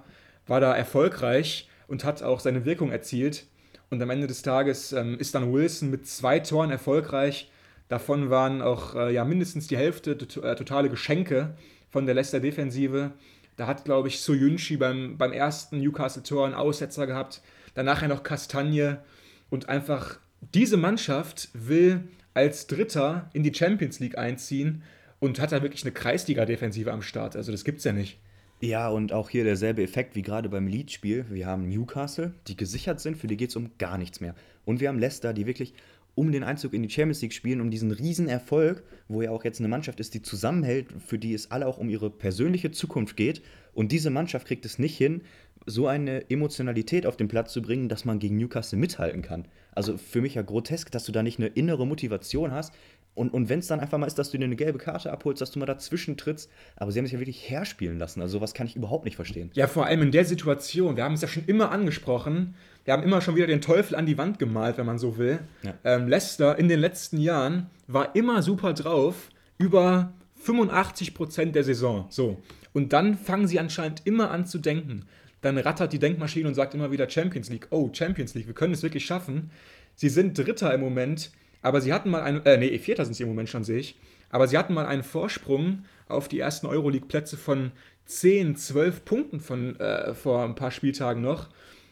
[0.49, 3.45] war da erfolgreich und hat auch seine Wirkung erzielt.
[3.89, 7.51] Und am Ende des Tages ähm, ist dann Wilson mit zwei Toren erfolgreich.
[7.87, 10.15] Davon waren auch äh, ja, mindestens die Hälfte äh,
[10.55, 11.55] totale Geschenke
[11.89, 13.11] von der Leicester-Defensive.
[13.57, 17.41] Da hat, glaube ich, Soyunchi beim, beim ersten Newcastle-Tor einen Aussetzer gehabt.
[17.73, 19.01] Danach ja noch Kastagne.
[19.49, 20.19] Und einfach
[20.53, 24.83] diese Mannschaft will als Dritter in die Champions League einziehen
[25.19, 27.35] und hat da wirklich eine Kreisliga-Defensive am Start.
[27.35, 28.19] Also das gibt's ja nicht.
[28.61, 31.25] Ja, und auch hier derselbe Effekt wie gerade beim Leeds-Spiel.
[31.29, 34.35] Wir haben Newcastle, die gesichert sind, für die geht es um gar nichts mehr.
[34.65, 35.73] Und wir haben Leicester, die wirklich
[36.13, 39.59] um den Einzug in die Champions League spielen, um diesen Riesenerfolg, wo ja auch jetzt
[39.59, 43.41] eine Mannschaft ist, die zusammenhält, für die es alle auch um ihre persönliche Zukunft geht.
[43.73, 45.21] Und diese Mannschaft kriegt es nicht hin,
[45.65, 49.45] so eine Emotionalität auf den Platz zu bringen, dass man gegen Newcastle mithalten kann.
[49.71, 52.73] Also für mich ja grotesk, dass du da nicht eine innere Motivation hast.
[53.19, 55.41] Und, und wenn es dann einfach mal ist, dass du dir eine gelbe Karte abholst,
[55.41, 56.49] dass du mal dazwischen trittst.
[56.77, 58.21] Aber sie haben sich ja wirklich herspielen lassen.
[58.21, 59.51] Also sowas kann ich überhaupt nicht verstehen.
[59.55, 60.95] Ja, vor allem in der Situation.
[60.95, 62.55] Wir haben es ja schon immer angesprochen.
[62.85, 65.39] Wir haben immer schon wieder den Teufel an die Wand gemalt, wenn man so will.
[65.63, 65.73] Ja.
[65.83, 69.27] Ähm, Leicester in den letzten Jahren war immer super drauf,
[69.57, 72.05] über 85 Prozent der Saison.
[72.07, 72.41] So.
[72.71, 75.07] Und dann fangen sie anscheinend immer an zu denken.
[75.41, 77.67] Dann rattert die Denkmaschine und sagt immer wieder Champions League.
[77.71, 79.51] Oh, Champions League, wir können es wirklich schaffen.
[79.95, 83.23] Sie sind Dritter im Moment, aber sie hatten mal einen, äh, nee, Vierter sind sie
[83.23, 83.99] im Moment schon, sehe ich.
[84.29, 87.71] Aber sie hatten mal einen Vorsprung auf die ersten Euroleague-Plätze von
[88.05, 91.49] 10, 12 Punkten von äh, vor ein paar Spieltagen noch.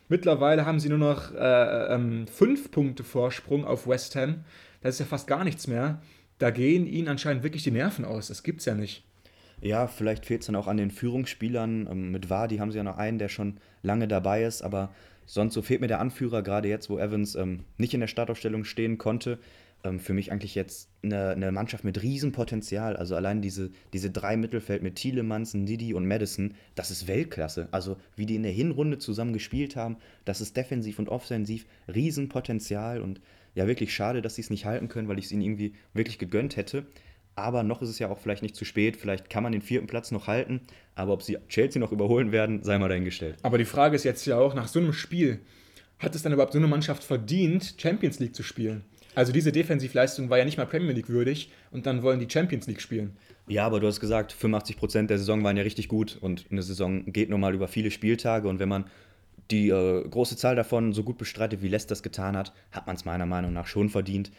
[0.09, 4.45] Mittlerweile haben sie nur noch äh, ähm, 5 Punkte Vorsprung auf West Ham.
[4.81, 6.01] Das ist ja fast gar nichts mehr.
[6.39, 8.27] Da gehen ihnen anscheinend wirklich die Nerven aus.
[8.27, 9.03] Das gibt's ja nicht.
[9.59, 11.87] Ja, vielleicht fehlt es dann auch an den Führungsspielern.
[11.89, 14.93] Ähm, Mit Vardy haben sie ja noch einen, der schon lange dabei ist, aber
[15.27, 18.63] sonst so fehlt mir der Anführer, gerade jetzt, wo Evans ähm, nicht in der Startaufstellung
[18.63, 19.37] stehen konnte.
[19.83, 22.95] Ähm, für mich eigentlich jetzt eine, eine Mannschaft mit Riesenpotenzial.
[22.97, 27.67] Also allein diese, diese drei Mittelfeld mit Thielemanns, Didi und Madison, das ist Weltklasse.
[27.71, 33.01] Also wie die in der Hinrunde zusammen gespielt haben, das ist defensiv und offensiv Riesenpotenzial
[33.01, 33.21] und
[33.53, 36.19] ja, wirklich schade, dass sie es nicht halten können, weil ich es ihnen irgendwie wirklich
[36.19, 36.85] gegönnt hätte.
[37.37, 38.97] Aber noch ist es ja auch vielleicht nicht zu spät.
[38.97, 40.61] Vielleicht kann man den vierten Platz noch halten.
[40.95, 43.37] Aber ob sie Chelsea noch überholen werden, sei mal dahingestellt.
[43.43, 45.39] Aber die Frage ist jetzt ja auch, nach so einem Spiel,
[45.99, 48.83] hat es dann überhaupt so eine Mannschaft verdient, Champions League zu spielen?
[49.13, 52.65] Also diese Defensivleistung war ja nicht mal Premier League würdig und dann wollen die Champions
[52.67, 53.17] League spielen.
[53.47, 56.17] Ja, aber du hast gesagt, 85% der Saison waren ja richtig gut.
[56.19, 58.47] Und eine Saison geht nun mal über viele Spieltage.
[58.47, 58.85] Und wenn man
[59.51, 62.95] die äh, große Zahl davon so gut bestreitet, wie Leicester es getan hat, hat man
[62.95, 64.31] es meiner Meinung nach schon verdient.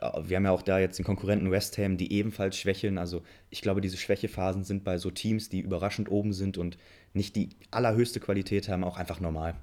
[0.00, 2.98] Wir haben ja auch da jetzt den Konkurrenten West Ham, die ebenfalls schwächeln.
[2.98, 6.78] Also ich glaube, diese Schwächephasen sind bei so Teams, die überraschend oben sind und
[7.12, 9.54] nicht die allerhöchste Qualität haben, auch einfach normal.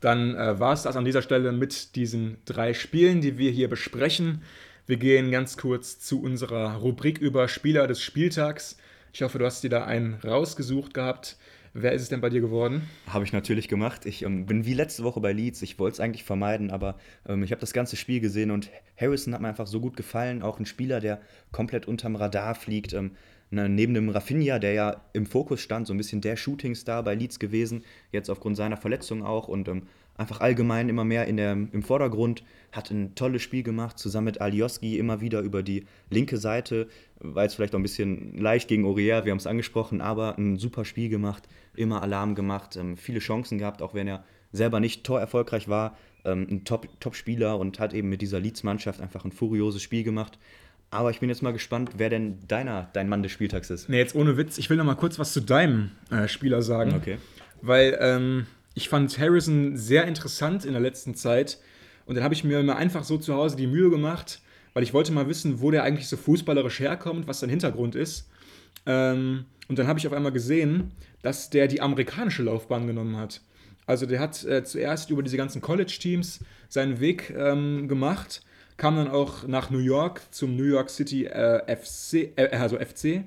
[0.00, 3.68] Dann äh, war es das an dieser Stelle mit diesen drei Spielen, die wir hier
[3.68, 4.42] besprechen.
[4.86, 8.78] Wir gehen ganz kurz zu unserer Rubrik über Spieler des Spieltags.
[9.12, 11.36] Ich hoffe, du hast dir da einen rausgesucht gehabt.
[11.72, 12.82] Wer ist es denn bei dir geworden?
[13.06, 14.04] Habe ich natürlich gemacht.
[14.04, 15.62] Ich ähm, bin wie letzte Woche bei Leeds.
[15.62, 16.96] Ich wollte es eigentlich vermeiden, aber
[17.28, 20.42] ähm, ich habe das ganze Spiel gesehen und Harrison hat mir einfach so gut gefallen.
[20.42, 21.20] Auch ein Spieler, der
[21.52, 22.92] komplett unterm Radar fliegt.
[22.92, 23.12] Ähm,
[23.50, 27.14] ne, neben dem Rafinha, der ja im Fokus stand, so ein bisschen der Shootingstar bei
[27.14, 29.82] Leeds gewesen, jetzt aufgrund seiner Verletzung auch und ähm,
[30.16, 34.40] einfach allgemein immer mehr in der, im Vordergrund, hat ein tolles Spiel gemacht, zusammen mit
[34.40, 36.88] Alioski immer wieder über die linke Seite,
[37.20, 40.58] war jetzt vielleicht auch ein bisschen leicht gegen Orier, wir haben es angesprochen, aber ein
[40.58, 45.04] super Spiel gemacht, immer Alarm gemacht, ähm, viele Chancen gehabt, auch wenn er selber nicht
[45.04, 49.82] torerfolgreich war, ähm, ein Top-Spieler Top und hat eben mit dieser Leeds-Mannschaft einfach ein furioses
[49.82, 50.38] Spiel gemacht.
[50.90, 53.88] Aber ich bin jetzt mal gespannt, wer denn deiner, dein Mann des Spieltags ist.
[53.88, 56.94] Nee, jetzt ohne Witz, ich will noch mal kurz was zu deinem äh, Spieler sagen.
[56.94, 57.18] Okay.
[57.62, 61.58] Weil ähm, ich fand Harrison sehr interessant in der letzten Zeit.
[62.06, 64.40] Und dann habe ich mir mal einfach so zu Hause die Mühe gemacht,
[64.74, 68.28] weil ich wollte mal wissen, wo der eigentlich so fußballerisch herkommt, was sein Hintergrund ist.
[68.84, 70.90] Ähm, und dann habe ich auf einmal gesehen,
[71.22, 73.40] dass der die amerikanische Laufbahn genommen hat.
[73.86, 78.42] Also der hat äh, zuerst über diese ganzen College-Teams seinen Weg ähm, gemacht,
[78.78, 83.22] kam dann auch nach New York zum New York City äh, FC, äh, also FC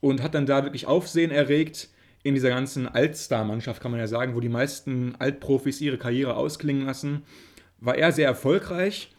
[0.00, 1.90] und hat dann da wirklich Aufsehen erregt
[2.22, 6.86] in dieser ganzen Altstar-Mannschaft, kann man ja sagen, wo die meisten Altprofis ihre Karriere ausklingen
[6.86, 7.22] lassen,
[7.80, 9.10] war er sehr erfolgreich.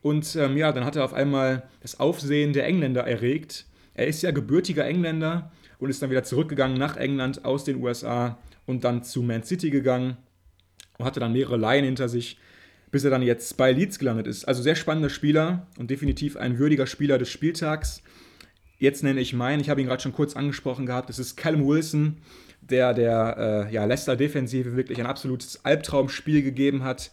[0.00, 3.66] Und ähm, ja, dann hat er auf einmal das Aufsehen der Engländer erregt.
[3.94, 8.38] Er ist ja gebürtiger Engländer und ist dann wieder zurückgegangen nach England aus den USA
[8.66, 10.16] und dann zu Man City gegangen
[10.98, 12.38] und hatte dann mehrere Laien hinter sich,
[12.90, 14.46] bis er dann jetzt bei Leeds gelandet ist.
[14.46, 18.02] Also sehr spannender Spieler und definitiv ein würdiger Spieler des Spieltags.
[18.78, 21.66] Jetzt nenne ich meinen, ich habe ihn gerade schon kurz angesprochen gehabt, das ist Callum
[21.66, 22.18] Wilson,
[22.60, 27.10] der der äh, ja, Leicester-Defensive wirklich ein absolutes Albtraumspiel gegeben hat.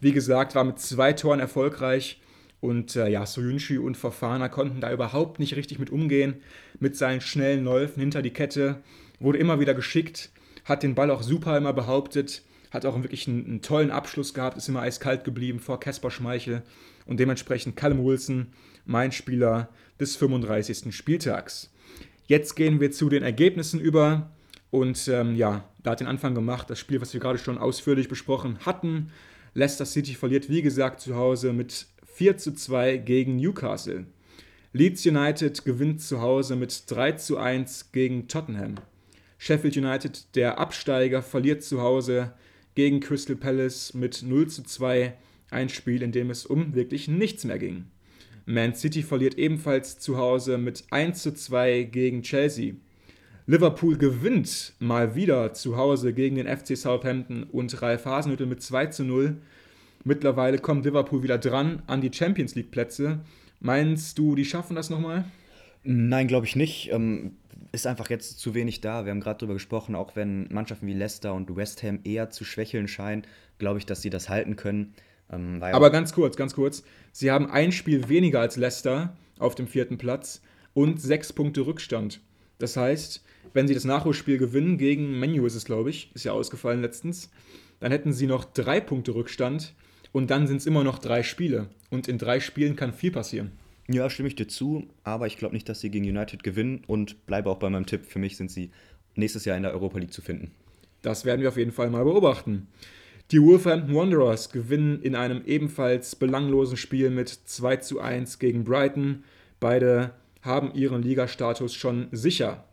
[0.00, 2.20] Wie gesagt, war mit zwei Toren erfolgreich.
[2.60, 6.36] Und äh, ja, Soyunchi und Fofana konnten da überhaupt nicht richtig mit umgehen.
[6.78, 8.82] Mit seinen schnellen Läufen hinter die Kette.
[9.18, 10.30] Wurde immer wieder geschickt.
[10.64, 12.42] Hat den Ball auch super immer behauptet.
[12.70, 14.58] Hat auch wirklich einen, einen tollen Abschluss gehabt.
[14.58, 16.62] Ist immer eiskalt geblieben vor Casper Schmeichel.
[17.06, 18.48] Und dementsprechend Callum Wilson,
[18.84, 20.94] mein Spieler des 35.
[20.94, 21.70] Spieltags.
[22.26, 24.30] Jetzt gehen wir zu den Ergebnissen über.
[24.70, 28.08] Und ähm, ja, da hat den Anfang gemacht, das Spiel, was wir gerade schon ausführlich
[28.08, 29.10] besprochen hatten.
[29.54, 31.86] Leicester City verliert, wie gesagt, zu Hause mit
[32.20, 34.04] 4 zu 2 gegen Newcastle.
[34.74, 38.74] Leeds United gewinnt zu Hause mit 3 zu 1 gegen Tottenham.
[39.38, 42.34] Sheffield United, der Absteiger, verliert zu Hause
[42.74, 45.14] gegen Crystal Palace mit 0 zu 2.
[45.50, 47.86] Ein Spiel, in dem es um wirklich nichts mehr ging.
[48.44, 52.74] Man City verliert ebenfalls zu Hause mit 1 zu 2 gegen Chelsea.
[53.46, 58.86] Liverpool gewinnt mal wieder zu Hause gegen den FC Southampton und Ralf Hasenhüttl mit 2
[58.88, 59.38] zu 0.
[60.04, 63.20] Mittlerweile kommt Liverpool wieder dran an die Champions League Plätze.
[63.60, 65.24] Meinst du, die schaffen das nochmal?
[65.82, 66.90] Nein, glaube ich nicht.
[66.92, 67.36] Ähm,
[67.72, 69.04] ist einfach jetzt zu wenig da.
[69.04, 72.44] Wir haben gerade darüber gesprochen, auch wenn Mannschaften wie Leicester und West Ham eher zu
[72.44, 73.26] schwächeln scheinen,
[73.58, 74.94] glaube ich, dass sie das halten können.
[75.30, 76.82] Ähm, Aber ganz kurz, ganz kurz.
[77.12, 80.42] Sie haben ein Spiel weniger als Leicester auf dem vierten Platz
[80.74, 82.20] und sechs Punkte Rückstand.
[82.58, 86.32] Das heißt, wenn sie das Nachholspiel gewinnen gegen Menu ist es, glaube ich, ist ja
[86.32, 87.30] ausgefallen letztens,
[87.80, 89.74] dann hätten sie noch drei Punkte Rückstand
[90.12, 91.68] und dann sind es immer noch drei Spiele.
[91.90, 93.52] Und in drei Spielen kann viel passieren.
[93.88, 97.26] Ja, stimme ich dir zu, aber ich glaube nicht, dass sie gegen United gewinnen und
[97.26, 98.06] bleibe auch bei meinem Tipp.
[98.06, 98.70] Für mich sind sie
[99.16, 100.52] nächstes Jahr in der Europa League zu finden.
[101.02, 102.68] Das werden wir auf jeden Fall mal beobachten.
[103.30, 109.24] Die Wolverhampton Wanderers gewinnen in einem ebenfalls belanglosen Spiel mit 2 zu 1 gegen Brighton.
[109.60, 112.64] Beide haben ihren Ligastatus schon sicher.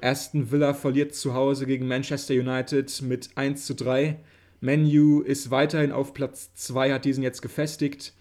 [0.00, 4.16] Aston Villa verliert zu Hause gegen Manchester United mit 1 zu 3.
[4.64, 8.14] Menu ist weiterhin auf Platz 2, hat diesen jetzt gefestigt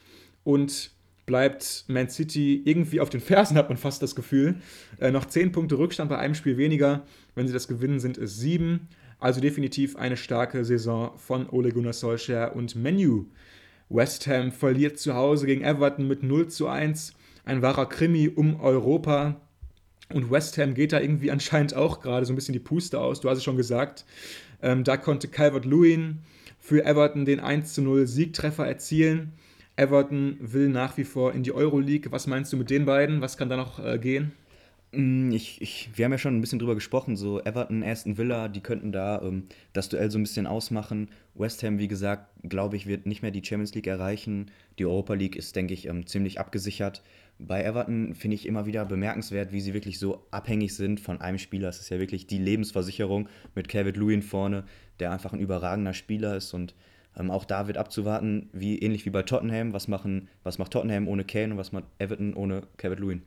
[0.43, 0.91] und
[1.25, 4.55] bleibt Man City irgendwie auf den Fersen, hat man fast das Gefühl.
[4.99, 7.03] Äh, noch 10 Punkte Rückstand bei einem Spiel weniger.
[7.33, 8.89] Wenn sie das gewinnen, sind es 7.
[9.19, 13.27] Also definitiv eine starke Saison von Ole Gunnar Solskjaer und Menu.
[13.87, 17.13] West Ham verliert zu Hause gegen Everton mit 0 zu 1.
[17.45, 19.39] Ein wahrer Krimi um Europa.
[20.11, 23.21] Und West Ham geht da irgendwie anscheinend auch gerade so ein bisschen die Puste aus.
[23.21, 24.03] Du hast es schon gesagt.
[24.61, 26.19] Ähm, da konnte Calvert-Lewin
[26.63, 29.33] für Everton den 1 0 Siegtreffer erzielen.
[29.75, 32.09] Everton will nach wie vor in die Euroleague.
[32.13, 33.19] Was meinst du mit den beiden?
[33.19, 34.31] Was kann da noch äh, gehen?
[34.93, 38.47] Mm, ich, ich, wir haben ja schon ein bisschen drüber gesprochen, so Everton, Aston Villa,
[38.47, 41.09] die könnten da ähm, das Duell so ein bisschen ausmachen.
[41.35, 44.49] West Ham, wie gesagt, glaube ich, wird nicht mehr die Champions League erreichen.
[44.79, 47.03] Die Europa League ist, denke ich, ähm, ziemlich abgesichert.
[47.39, 51.37] Bei Everton finde ich immer wieder bemerkenswert, wie sie wirklich so abhängig sind von einem
[51.37, 51.69] Spieler.
[51.69, 54.63] Es ist ja wirklich die Lebensversicherung mit Kevin Lewin vorne,
[54.99, 56.73] der einfach ein überragender Spieler ist und
[57.17, 61.07] ähm, auch da wird abzuwarten, wie ähnlich wie bei Tottenham, was, machen, was macht Tottenham
[61.07, 63.21] ohne Kane und was macht Everton ohne Kevin Lewin.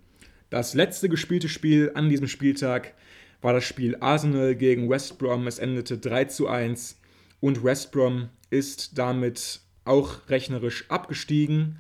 [0.51, 2.95] Das letzte gespielte Spiel an diesem Spieltag
[3.43, 5.47] war das Spiel Arsenal gegen West Brom.
[5.47, 7.01] Es endete 3 zu 1
[7.41, 11.79] und West Brom ist damit auch rechnerisch abgestiegen.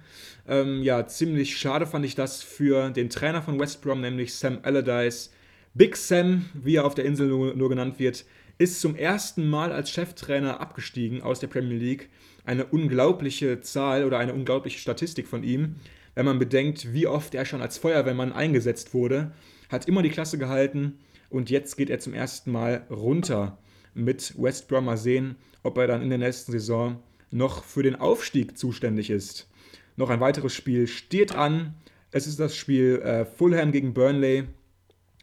[0.48, 4.58] Ähm, ja, ziemlich schade fand ich das für den Trainer von West Brom, nämlich Sam
[4.62, 5.32] Allardyce.
[5.74, 8.24] Big Sam, wie er auf der Insel nur, nur genannt wird,
[8.58, 12.08] ist zum ersten Mal als Cheftrainer abgestiegen aus der Premier League.
[12.44, 15.76] Eine unglaubliche Zahl oder eine unglaubliche Statistik von ihm,
[16.14, 19.32] wenn man bedenkt, wie oft er schon als Feuerwehrmann eingesetzt wurde.
[19.68, 20.98] Hat immer die Klasse gehalten
[21.28, 23.58] und jetzt geht er zum ersten Mal runter
[23.92, 24.86] mit West Brom.
[24.86, 29.48] Mal sehen, ob er dann in der nächsten Saison noch für den Aufstieg zuständig ist.
[29.96, 31.74] Noch ein weiteres Spiel steht an.
[32.10, 34.44] Es ist das Spiel äh, Fulham gegen Burnley.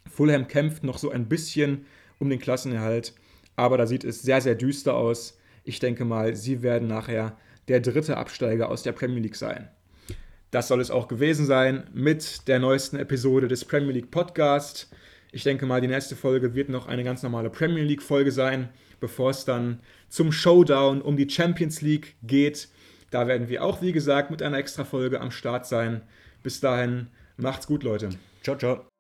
[0.09, 1.85] Fulham kämpft noch so ein bisschen
[2.19, 3.13] um den Klassenerhalt,
[3.55, 5.37] aber da sieht es sehr, sehr düster aus.
[5.63, 7.37] Ich denke mal, sie werden nachher
[7.67, 9.69] der dritte Absteiger aus der Premier League sein.
[10.51, 14.89] Das soll es auch gewesen sein mit der neuesten Episode des Premier League Podcast.
[15.31, 18.69] Ich denke mal, die nächste Folge wird noch eine ganz normale Premier League Folge sein,
[19.03, 22.69] bevor es dann zum Showdown um die Champions League geht.
[23.11, 26.03] Da werden wir auch, wie gesagt, mit einer extra Folge am Start sein.
[26.41, 28.11] Bis dahin, macht's gut, Leute.
[28.43, 28.92] Ciao, ciao.